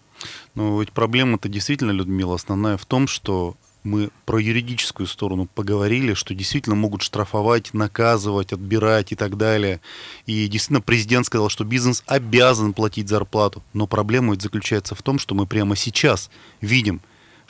[0.55, 6.35] Ну, ведь проблема-то действительно, Людмила, основная в том, что мы про юридическую сторону поговорили, что
[6.35, 9.81] действительно могут штрафовать, наказывать, отбирать и так далее.
[10.27, 13.63] И действительно президент сказал, что бизнес обязан платить зарплату.
[13.73, 17.01] Но проблема ведь заключается в том, что мы прямо сейчас видим,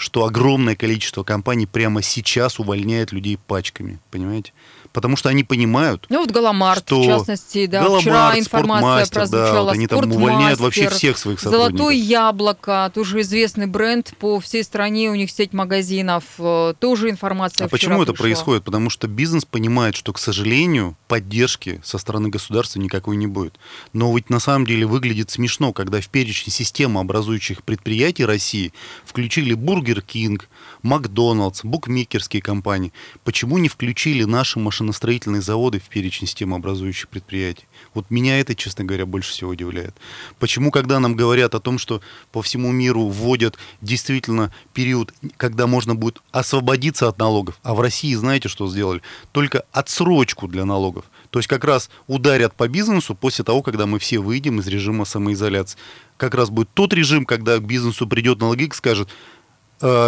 [0.02, 4.52] что огромное количество компаний прямо сейчас увольняет людей пачками, понимаете?
[4.92, 9.54] потому что они понимают, Ну вот Галамарт, что в частности, да, Галамарт, вчера информация прозвучала,
[9.54, 11.70] да, вот они там увольняют вообще всех своих сотрудников.
[11.78, 17.66] Золотое яблоко, тоже известный бренд по всей стране, у них сеть магазинов, э, тоже информация
[17.66, 18.24] А почему это пришла.
[18.24, 18.64] происходит?
[18.64, 23.58] Потому что бизнес понимает, что, к сожалению, поддержки со стороны государства никакой не будет.
[23.92, 28.72] Но ведь на самом деле выглядит смешно, когда в перечень системообразующих предприятий России
[29.04, 30.48] включили Бургер Кинг,
[30.82, 32.92] Макдоналдс, букмекерские компании.
[33.24, 37.64] Почему не включили наши машиностроительные заводы в перечень системообразующих предприятий?
[37.94, 39.94] Вот меня это, честно говоря, больше всего удивляет.
[40.38, 42.00] Почему, когда нам говорят о том, что
[42.30, 48.14] по всему миру вводят действительно период, когда можно будет освободиться от налогов, а в России,
[48.14, 49.02] знаете, что сделали?
[49.32, 51.04] Только отсрочку для налогов.
[51.30, 55.04] То есть как раз ударят по бизнесу после того, когда мы все выйдем из режима
[55.04, 55.78] самоизоляции.
[56.16, 59.08] Как раз будет тот режим, когда к бизнесу придет налоговик и скажет,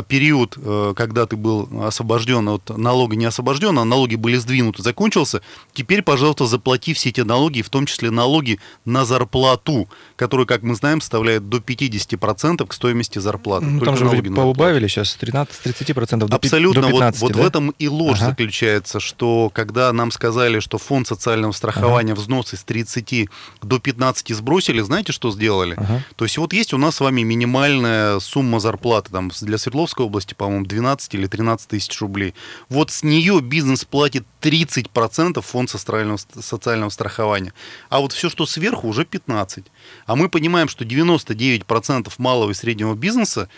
[0.09, 5.43] период, э, когда ты был освобожден от налога не освобожден, а налоги были сдвинуты, закончился,
[5.73, 10.75] теперь, пожалуйста, заплати все эти налоги, в том числе налоги на зарплату, которую, как мы
[10.75, 13.67] знаем, составляет до 50% к стоимости зарплаты.
[13.67, 17.39] Ну, там же вроде поубавили сейчас с 13-30% до Абсолютно, до 15, вот, да?
[17.39, 18.31] вот в этом и ложь ага.
[18.31, 22.21] заключается, что когда нам сказали, что фонд социального страхования ага.
[22.21, 23.29] взносы с 30
[23.63, 25.75] до 15 сбросили, знаете, что сделали?
[25.77, 26.03] Ага.
[26.17, 30.35] То есть вот есть у нас с вами минимальная сумма зарплаты там для Свердловской области,
[30.35, 32.35] по-моему, 12 или 13 тысяч рублей.
[32.69, 37.53] Вот с нее бизнес платит 30% фонд социального, социального страхования.
[37.89, 39.65] А вот все, что сверху, уже 15%.
[40.07, 43.49] А мы понимаем, что 99% малого и среднего бизнеса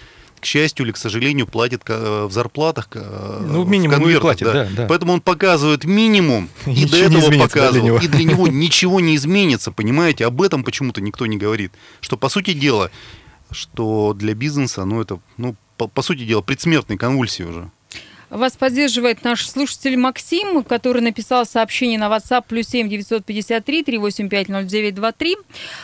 [0.40, 4.52] к счастью или к сожалению, платит в зарплатах, ну, минимум в конвертах, платит, да.
[4.52, 4.86] Да, да.
[4.86, 10.26] Поэтому он показывает минимум, и до этого показывал, и для него ничего не изменится, понимаете?
[10.26, 11.72] Об этом почему-то никто не говорит.
[12.00, 12.90] Что, по сути дела,
[13.50, 17.70] что для бизнеса, ну, это, ну, по, сути дела, предсмертные конвульсии уже.
[18.28, 25.36] Вас поддерживает наш слушатель Максим, который написал сообщение на WhatsApp плюс 7 953 385 0923.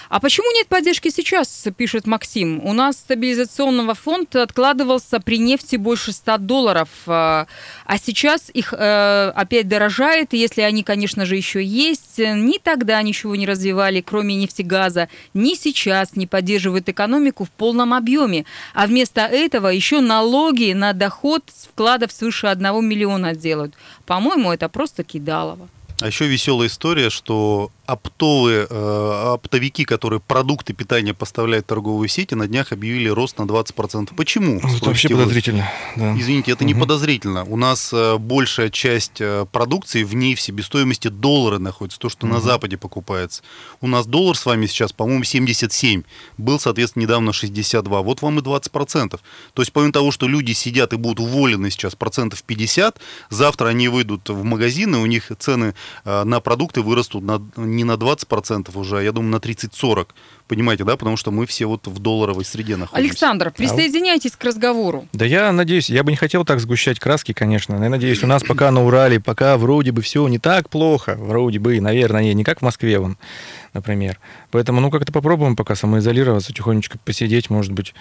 [0.09, 2.61] А почему нет поддержки сейчас, пишет Максим.
[2.65, 7.47] У нас стабилизационного фонда откладывался при нефти больше 100 долларов, а,
[7.87, 12.19] а сейчас их э, опять дорожает, если они, конечно же, еще есть.
[12.19, 18.47] Ни тогда ничего не развивали, кроме нефтегаза, ни сейчас не поддерживают экономику в полном объеме.
[18.75, 23.75] А вместо этого еще налоги на доход с вкладов свыше свыше 1 миллиона делают.
[24.07, 25.69] По-моему, это просто кидалово.
[26.03, 32.35] А еще веселая история, что оптовые, э, оптовики, которые продукты питания поставляют в торговые сети,
[32.35, 34.15] на днях объявили рост на 20%.
[34.17, 34.59] Почему?
[34.59, 35.23] Это вообще вы?
[35.23, 35.69] подозрительно.
[35.97, 36.17] Да.
[36.19, 36.73] Извините, это угу.
[36.73, 37.45] не подозрительно.
[37.45, 42.27] У нас э, большая часть э, продукции в ней в себестоимости доллары находится, то, что
[42.27, 42.35] угу.
[42.35, 43.43] на Западе покупается.
[43.81, 46.03] У нас доллар с вами сейчас, по-моему, 77.
[46.39, 48.03] Был, соответственно, недавно 62.
[48.03, 49.11] Вот вам и 20%.
[49.11, 53.89] То есть, помимо того, что люди сидят и будут уволены сейчас процентов 50, завтра они
[53.89, 55.75] выйдут в магазины, у них цены
[56.05, 60.09] на продукты вырастут на не на 20% уже, а я думаю, на 30-40.
[60.49, 60.97] Понимаете, да?
[60.97, 63.11] Потому что мы все вот в долларовой среде находимся.
[63.11, 65.09] Александр, присоединяйтесь к разговору.
[65.13, 67.75] Да я надеюсь, я бы не хотел так сгущать краски, конечно.
[67.83, 71.59] Я надеюсь, у нас пока на Урале, пока вроде бы все не так плохо, вроде
[71.59, 73.17] бы, наверное, не как в Москве, вон,
[73.73, 74.19] например.
[74.51, 77.95] Поэтому, ну, как-то попробуем пока самоизолироваться, тихонечко посидеть, может быть,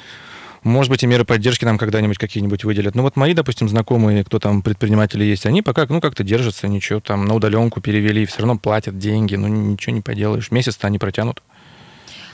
[0.64, 2.96] может быть, и меры поддержки нам когда-нибудь какие-нибудь выделят.
[2.96, 7.00] Ну вот мои, допустим, знакомые, кто там предприниматели есть, они пока, ну, как-то держатся, ничего,
[7.00, 10.52] там на удаленку перевели, все равно платят деньги, ну, ничего не поделаешь.
[10.52, 11.42] Месяц-то они протянут.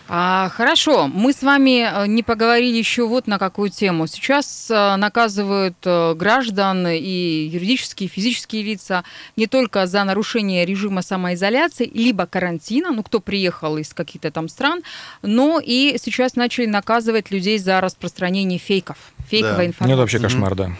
[0.09, 4.07] А, хорошо, мы с вами э, не поговорили еще вот на какую тему.
[4.07, 9.03] Сейчас э, наказывают э, граждан и юридические, и физические лица
[9.35, 14.81] не только за нарушение режима самоизоляции, либо карантина, ну кто приехал из каких-то там стран,
[15.21, 18.97] но и сейчас начали наказывать людей за распространение фейков
[19.29, 19.65] фейковая да.
[19.65, 19.87] информация.
[19.87, 20.71] Ну, это вообще кошмар, да.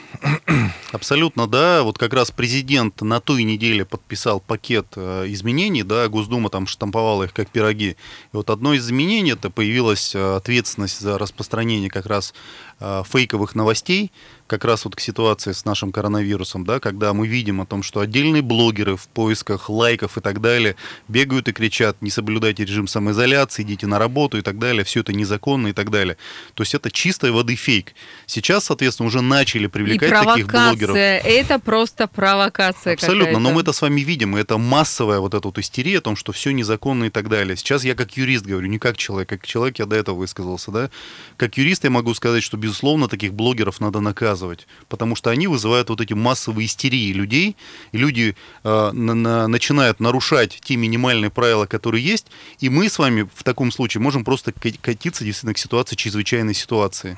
[0.93, 1.83] Абсолютно, да.
[1.83, 7.33] Вот как раз президент на той неделе подписал пакет изменений, да, Госдума там штамповала их
[7.33, 7.89] как пироги.
[7.91, 7.95] И
[8.31, 12.33] вот одно из изменений это появилась э, ответственность за распространение как раз
[12.79, 14.11] фейковых новостей,
[14.45, 17.99] как раз вот к ситуации с нашим коронавирусом, да, когда мы видим о том, что
[17.99, 20.75] отдельные блогеры в поисках лайков и так далее
[21.07, 25.11] бегают и кричат, не соблюдайте режим самоизоляции, идите на работу и так далее, все это
[25.11, 26.17] незаконно и так далее.
[26.53, 27.93] То есть это чистой воды фейк.
[28.25, 30.95] Сейчас, соответственно, уже начали привлекать таких блогеров.
[30.95, 35.47] Это просто провокация Абсолютно, но мы это с вами видим, и это массовая вот эта
[35.47, 37.57] вот истерия о том, что все незаконно и так далее.
[37.57, 40.89] Сейчас я как юрист говорю, не как человек, как человек я до этого высказался, да.
[41.37, 45.89] Как юрист я могу сказать, что, безусловно, таких блогеров надо наказывать потому что они вызывают
[45.89, 47.55] вот эти массовые истерии людей,
[47.91, 52.27] и люди э, на, на, начинают нарушать те минимальные правила, которые есть,
[52.59, 57.17] и мы с вами в таком случае можем просто катиться действительно к ситуации чрезвычайной ситуации.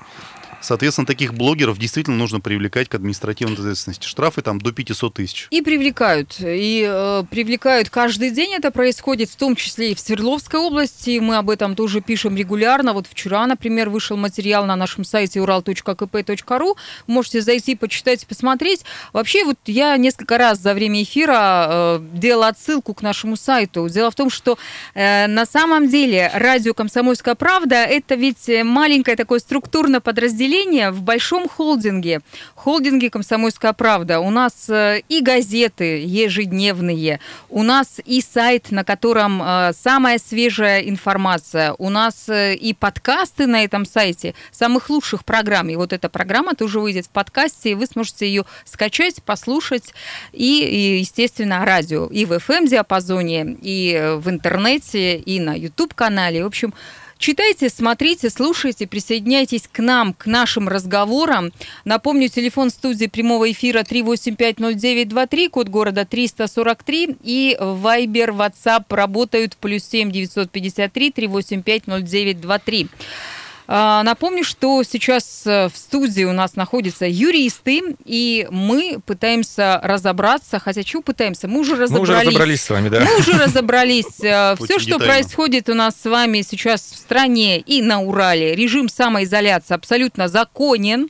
[0.61, 4.07] Соответственно, таких блогеров действительно нужно привлекать к административной ответственности.
[4.07, 5.47] Штрафы там до 500 тысяч.
[5.51, 6.35] И привлекают.
[6.39, 11.19] И э, привлекают каждый день это происходит, в том числе и в Свердловской области.
[11.19, 12.93] Мы об этом тоже пишем регулярно.
[12.93, 16.77] Вот вчера, например, вышел материал на нашем сайте ural.kp.ru.
[17.07, 18.83] Можете зайти, почитать, посмотреть.
[19.13, 23.87] Вообще, вот я несколько раз за время эфира э, делала отсылку к нашему сайту.
[23.87, 24.57] Дело в том, что
[24.93, 31.03] э, на самом деле радио «Комсомольская правда» это ведь маленькое такое структурное подразделение подразделения в
[31.03, 32.21] большом холдинге,
[32.55, 34.19] холдинге «Комсомольская правда».
[34.19, 40.81] У нас э, и газеты ежедневные, у нас и сайт, на котором э, самая свежая
[40.81, 45.69] информация, у нас э, и подкасты на этом сайте самых лучших программ.
[45.69, 49.93] И вот эта программа тоже выйдет в подкасте, и вы сможете ее скачать, послушать,
[50.33, 56.43] и, и естественно, радио, и в FM-диапазоне, и в интернете, и на YouTube-канале.
[56.43, 56.73] В общем,
[57.19, 61.51] Читайте, смотрите, слушайте, присоединяйтесь к нам, к нашим разговорам.
[61.83, 70.11] Напомню, телефон студии прямого эфира 3850923, код города 343 и Viber, WhatsApp работают плюс 7
[70.11, 72.87] 953 385 0923.
[72.87, 73.38] А,
[73.69, 80.83] напомню, что сейчас э, в студии у нас находятся юристы, и мы пытаемся разобраться, хотя
[80.83, 82.09] чего пытаемся, мы уже разобрались.
[82.09, 83.01] Мы уже разобрались с вами, да.
[83.01, 84.23] Мы уже разобрались.
[84.23, 88.89] Э, Все, что происходит у нас с вами сейчас в стране и на Урале, режим
[88.89, 91.09] самоизоляции абсолютно законен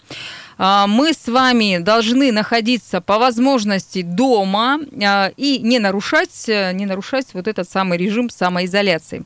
[0.62, 6.86] а, мы с вами должны находиться по возможности дома а, и не нарушать, э, не
[6.86, 9.24] нарушать вот этот самый режим самоизоляции.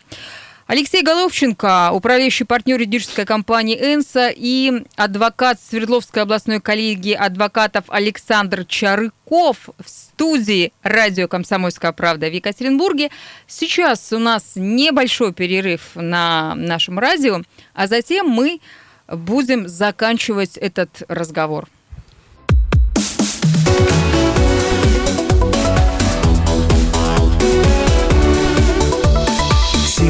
[0.66, 9.70] Алексей Головченко, управляющий партнер юридической компании «Энса» и адвокат Свердловской областной коллегии адвокатов Александр Чарыков
[9.78, 13.12] в студии радио «Комсомольская правда» в Екатеринбурге.
[13.46, 17.42] Сейчас у нас небольшой перерыв на нашем радио,
[17.74, 18.62] а затем мы
[19.10, 21.68] будем заканчивать этот разговор.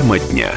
[0.03, 0.51] Тема дня.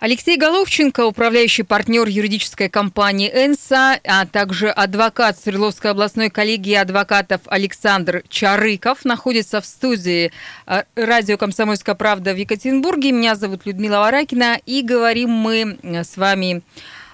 [0.00, 8.24] Алексей Головченко, управляющий партнер юридической компании «Энса», а также адвокат Свердловской областной коллегии адвокатов Александр
[8.28, 10.32] Чарыков находится в студии
[10.66, 13.12] э, радио «Комсомольская правда» в Екатеринбурге.
[13.12, 16.62] Меня зовут Людмила Варакина, и говорим мы э, с вами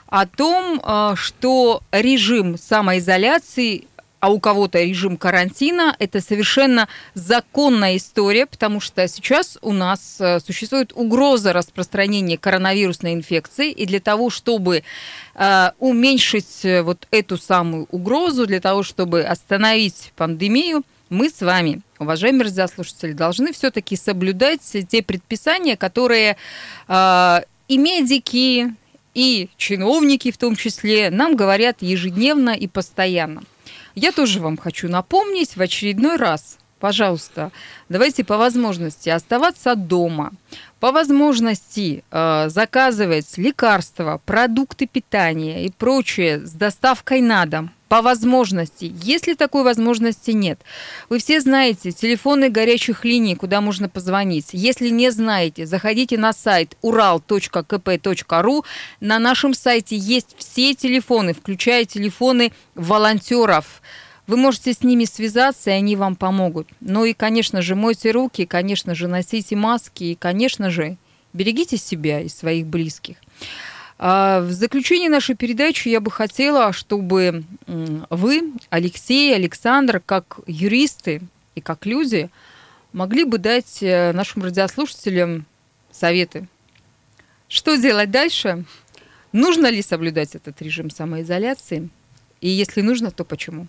[0.06, 3.86] о том, э, что режим самоизоляции
[4.20, 10.40] а у кого-то режим карантина, это совершенно законная история, потому что сейчас у нас э,
[10.40, 14.84] существует угроза распространения коронавирусной инфекции, и для того, чтобы
[15.34, 21.80] э, уменьшить э, вот эту самую угрозу, для того, чтобы остановить пандемию, мы с вами,
[21.98, 26.36] уважаемые радиослушатели, должны все-таки соблюдать те предписания, которые
[26.88, 28.72] и медики,
[29.14, 33.42] и чиновники в том числе нам говорят ежедневно и постоянно.
[33.94, 37.50] Я тоже вам хочу напомнить в очередной раз, пожалуйста,
[37.88, 40.32] давайте по возможности оставаться дома,
[40.80, 48.92] по возможности э, заказывать лекарства, продукты питания и прочее с доставкой на дом по возможности.
[49.02, 50.60] Если такой возможности нет,
[51.08, 54.50] вы все знаете телефоны горячих линий, куда можно позвонить.
[54.52, 58.64] Если не знаете, заходите на сайт ural.kp.ru.
[59.00, 63.82] На нашем сайте есть все телефоны, включая телефоны волонтеров.
[64.30, 66.68] Вы можете с ними связаться, и они вам помогут.
[66.78, 70.98] Ну и, конечно же, мойте руки, конечно же, носите маски, и, конечно же,
[71.32, 73.16] берегите себя и своих близких.
[73.98, 81.22] А, в заключение нашей передачи я бы хотела, чтобы вы, Алексей, Александр, как юристы
[81.56, 82.30] и как люди,
[82.92, 85.44] могли бы дать э, нашим радиослушателям
[85.90, 86.46] советы.
[87.48, 88.64] Что делать дальше?
[89.32, 91.88] Нужно ли соблюдать этот режим самоизоляции?
[92.40, 93.66] И если нужно, то почему?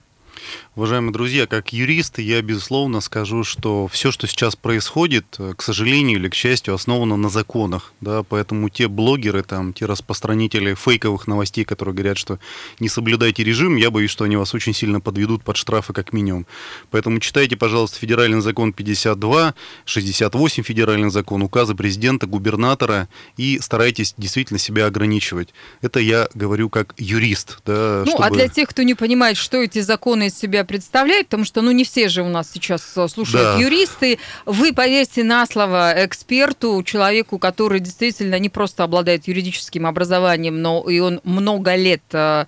[0.76, 6.18] Уважаемые друзья, как юрист, я безусловно скажу, что все, что сейчас происходит, э, к сожалению
[6.18, 7.94] или к счастью, основано на законах.
[8.02, 12.39] Да, поэтому те блогеры, там, те распространители фейковых новостей, которые говорят, что
[12.80, 16.48] не соблюдайте режим, я боюсь, что они вас очень сильно подведут под штрафы как минимум.
[16.89, 19.54] Поэтому читайте, пожалуйста, федеральный закон 52,
[19.86, 25.50] 68 федеральный закон, указы президента, губернатора и старайтесь действительно себя ограничивать.
[25.82, 27.60] Это я говорю как юрист.
[27.66, 28.26] Да, ну, а чтобы...
[28.26, 31.72] а для тех, кто не понимает, что эти законы из себя представляют, потому что, ну,
[31.72, 33.60] не все же у нас сейчас э, слушают да.
[33.60, 34.18] юристы.
[34.46, 41.00] Вы поверьте на слово эксперту, человеку, который действительно не просто обладает юридическим образованием, но и
[41.00, 42.46] он много лет э,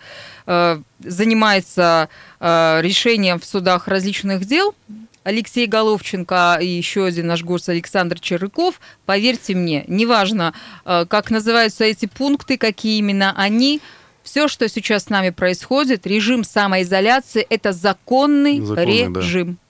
[0.48, 2.10] э, занимается
[2.40, 4.76] решением в судах различных дел,
[5.24, 8.82] Алексей Головченко и еще один наш гость Александр Черыков.
[9.06, 10.54] Поверьте мне, неважно,
[10.84, 13.82] как называются эти пункты, какие именно они,
[14.24, 19.54] все, что сейчас с нами происходит, режим самоизоляции, это законный, законный режим.
[19.54, 19.63] Да.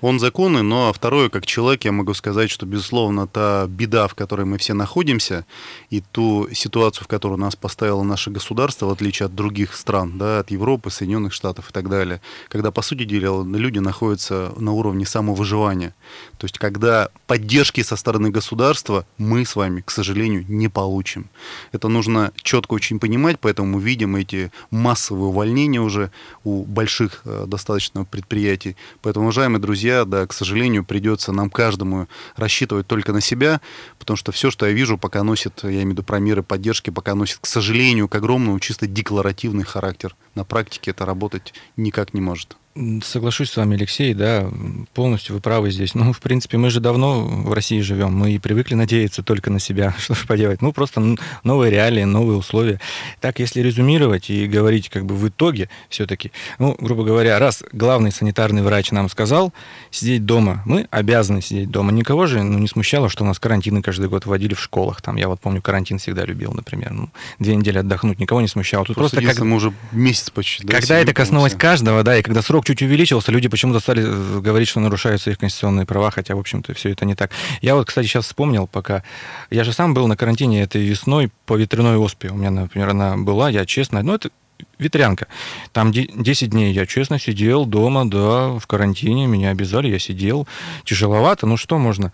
[0.00, 4.46] Он законный, но второе, как человек, я могу сказать, что, безусловно, та беда, в которой
[4.46, 5.44] мы все находимся,
[5.90, 10.40] и ту ситуацию, в которую нас поставило наше государство, в отличие от других стран, да,
[10.40, 15.06] от Европы, Соединенных Штатов и так далее, когда, по сути дела, люди находятся на уровне
[15.06, 15.94] самовыживания.
[16.38, 21.28] То есть, когда поддержки со стороны государства мы с вами, к сожалению, не получим.
[21.72, 26.10] Это нужно четко очень понимать, поэтому мы видим эти массовые увольнения уже
[26.44, 28.76] у больших э, достаточно предприятий.
[29.02, 33.60] Поэтому, уважаемые друзья, да, к сожалению, придется нам каждому рассчитывать только на себя,
[33.98, 36.90] потому что все, что я вижу, пока носит, я имею в виду про меры поддержки,
[36.90, 40.16] пока носит, к сожалению, к огромному чисто декларативный характер.
[40.34, 42.56] На практике это работать никак не может.
[43.02, 44.50] Соглашусь с вами, Алексей, да,
[44.92, 45.94] полностью вы правы здесь.
[45.94, 49.58] Ну, в принципе, мы же давно в России живем, мы и привыкли надеяться только на
[49.58, 50.60] себя, что же поделать.
[50.60, 52.78] Ну, просто новые реалии, новые условия.
[53.20, 58.12] Так, если резюмировать и говорить как бы в итоге все-таки, ну, грубо говоря, раз главный
[58.12, 59.54] санитарный врач нам сказал
[59.90, 61.92] сидеть дома, мы обязаны сидеть дома.
[61.92, 65.00] Никого же ну, не смущало, что у нас карантины каждый год вводили в школах.
[65.00, 66.92] Там, я вот помню, карантин всегда любил, например.
[66.92, 67.08] Ну,
[67.38, 68.84] две недели отдохнуть, никого не смущало.
[68.84, 69.46] Тут просто, просто как...
[69.46, 70.66] мы уже месяц почти.
[70.66, 74.40] Да, когда это коснулось каждого, да, и когда срок чуть увеличился, люди почему-то стали э,
[74.40, 77.30] говорить, что нарушаются их конституционные права, хотя, в общем-то, все это не так.
[77.62, 79.02] Я вот, кстати, сейчас вспомнил, пока...
[79.50, 82.28] Я же сам был на карантине этой весной по ветряной оспе.
[82.28, 84.02] У меня, например, она была, я честно...
[84.02, 84.30] Ну, это
[84.78, 85.28] ветрянка.
[85.72, 90.48] Там 10 дней я честно сидел дома, да, в карантине, меня обязали, я сидел.
[90.84, 92.12] Тяжеловато, ну что можно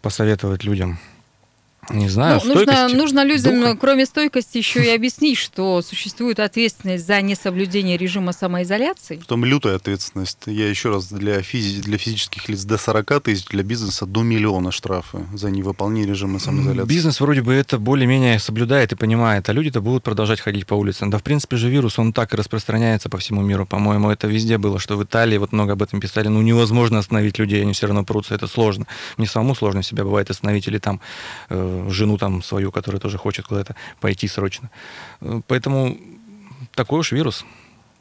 [0.00, 0.98] посоветовать людям?
[1.90, 3.76] Не знаю, ну, нужно, нужно людям, духа.
[3.76, 9.16] кроме стойкости, еще и объяснить, что существует ответственность за несоблюдение режима самоизоляции.
[9.16, 10.38] Потом лютая ответственность.
[10.46, 14.70] Я еще раз, для, физи- для физических лиц до 40 тысяч, для бизнеса до миллиона
[14.70, 16.88] штрафы за невыполнение режима самоизоляции.
[16.88, 21.10] Бизнес вроде бы это более-менее соблюдает и понимает, а люди-то будут продолжать ходить по улицам.
[21.10, 23.66] Да, в принципе же вирус, он так и распространяется по всему миру.
[23.66, 27.40] По-моему, это везде было, что в Италии, вот много об этом писали, ну невозможно остановить
[27.40, 28.86] людей, они все равно прутся, это сложно.
[29.16, 31.00] Мне самому сложно себя бывает остановить, или там
[31.48, 34.70] э, жену там свою, которая тоже хочет куда-то пойти срочно.
[35.20, 35.98] Э, Поэтому
[36.74, 37.44] такой уж вирус.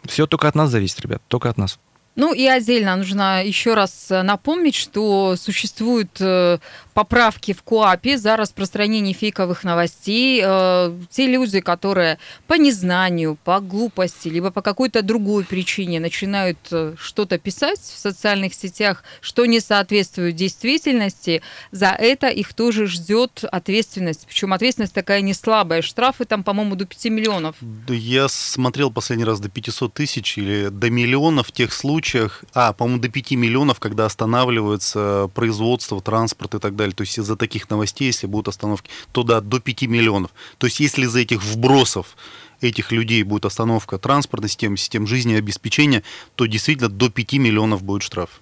[0.05, 1.79] Все только от нас зависит, ребят, только от нас.
[2.15, 6.57] Ну и отдельно нужно еще раз э, напомнить, что существуют э,
[6.93, 10.41] поправки в КОАПе за распространение фейковых новостей.
[10.43, 16.57] Э, Те люди, которые по незнанию, по глупости, либо по какой-то другой причине начинают
[16.97, 21.41] что-то писать в социальных сетях, что не соответствует действительности,
[21.71, 24.25] за это их тоже ждет ответственность.
[24.27, 25.81] Причем ответственность такая не слабая.
[25.81, 27.55] Штрафы там, по-моему, до 5 миллионов.
[27.87, 31.71] Я смотрел последний раз до 500 тысяч или до миллиона в тех
[32.01, 36.95] случаях, а, по-моему, до 5 миллионов, когда останавливается производство, транспорт и так далее.
[36.95, 40.31] То есть из-за таких новостей, если будут остановки, то да, до 5 миллионов.
[40.57, 42.17] То есть если из-за этих вбросов
[42.59, 46.03] этих людей будет остановка транспортной системы, систем жизнеобеспечения,
[46.35, 48.41] то действительно до 5 миллионов будет штраф.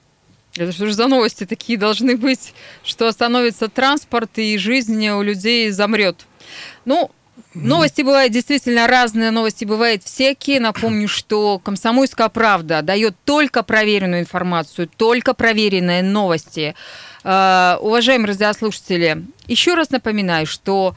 [0.55, 2.53] Это что же за новости такие должны быть,
[2.83, 6.25] что остановится транспорт и жизнь у людей замрет?
[6.85, 7.11] Ну,
[7.63, 10.59] Новости бывают действительно разные, новости бывают всякие.
[10.59, 16.75] Напомню, что «Комсомольская правда» дает только проверенную информацию, только проверенные новости.
[17.23, 20.95] Э, Уважаемые радиослушатели, еще раз напоминаю, что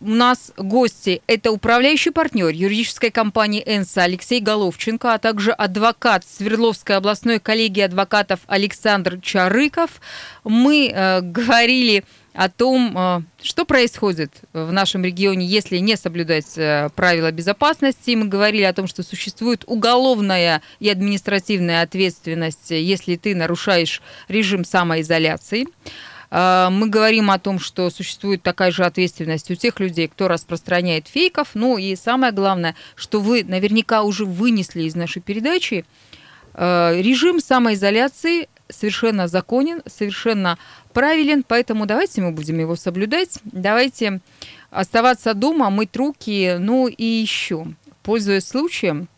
[0.00, 6.96] у нас гости– это управляющий партнер юридической компании «Энса» Алексей Головченко, а также адвокат Свердловской
[6.96, 10.00] областной коллегии адвокатов Александр Чарыков.
[10.44, 12.04] Мы э, говорили
[12.38, 18.12] о том, э, что происходит в нашем регионе, если не соблюдать э, правила безопасности.
[18.14, 25.66] Мы говорили о том, что существует уголовная и административная ответственность, если ты нарушаешь режим самоизоляции.
[26.30, 31.08] Э, Мы говорим о том, что существует такая же ответственность у тех людей, кто распространяет
[31.08, 31.48] фейков.
[31.54, 35.84] Ну и самое главное, что вы наверняка уже вынесли из нашей передачи,
[36.54, 40.58] режим самоизоляции совершенно законен, совершенно
[40.92, 43.38] правилен, поэтому давайте мы будем его соблюдать.
[43.44, 44.20] Давайте
[44.70, 47.66] оставаться дома, мыть руки, ну и еще,
[48.02, 49.08] пользуясь случаем,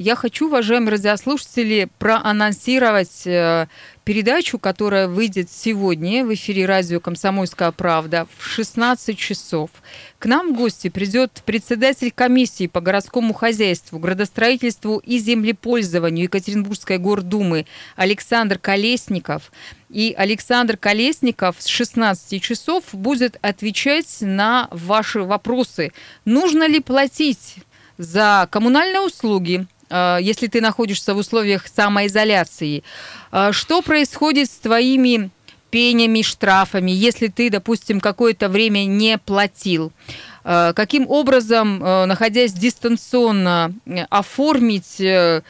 [0.00, 3.66] я хочу, уважаемые радиослушатели, проанонсировать э,
[4.08, 9.68] передачу, которая выйдет сегодня в эфире радио «Комсомольская правда» в 16 часов.
[10.18, 17.66] К нам в гости придет председатель комиссии по городскому хозяйству, градостроительству и землепользованию Екатеринбургской гордумы
[17.96, 19.52] Александр Колесников.
[19.90, 25.92] И Александр Колесников с 16 часов будет отвечать на ваши вопросы.
[26.24, 27.56] Нужно ли платить
[27.98, 29.66] за коммунальные услуги,
[30.20, 32.82] если ты находишься в условиях самоизоляции.
[33.32, 35.30] Э, Что происходит с твоими
[35.70, 39.92] пенями, штрафами, если ты, допустим, какое-то время не платил?
[40.44, 45.42] Э, Каким образом, э, находясь дистанционно, э, оформить э,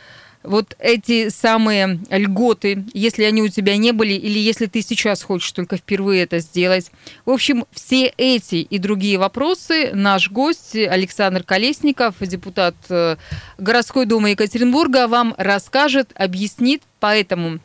[0.48, 5.52] вот эти самые льготы, если они у тебя не были, или если ты сейчас хочешь
[5.52, 6.90] только впервые это сделать.
[7.24, 13.16] В общем, все эти и другие вопросы наш гость Александр Колесников, депутат э,
[13.58, 16.82] городской думы Екатеринбурга, вам расскажет, объяснит.
[17.00, 17.60] Поэтому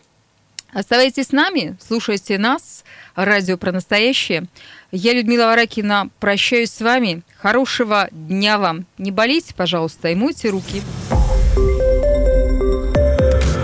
[0.71, 2.83] оставайтесь с нами, слушайте нас,
[3.15, 4.45] радио про настоящее.
[4.91, 7.23] Я, Людмила Варакина, прощаюсь с вами.
[7.37, 8.85] Хорошего дня вам.
[8.97, 10.81] Не болейте, пожалуйста, и мойте руки.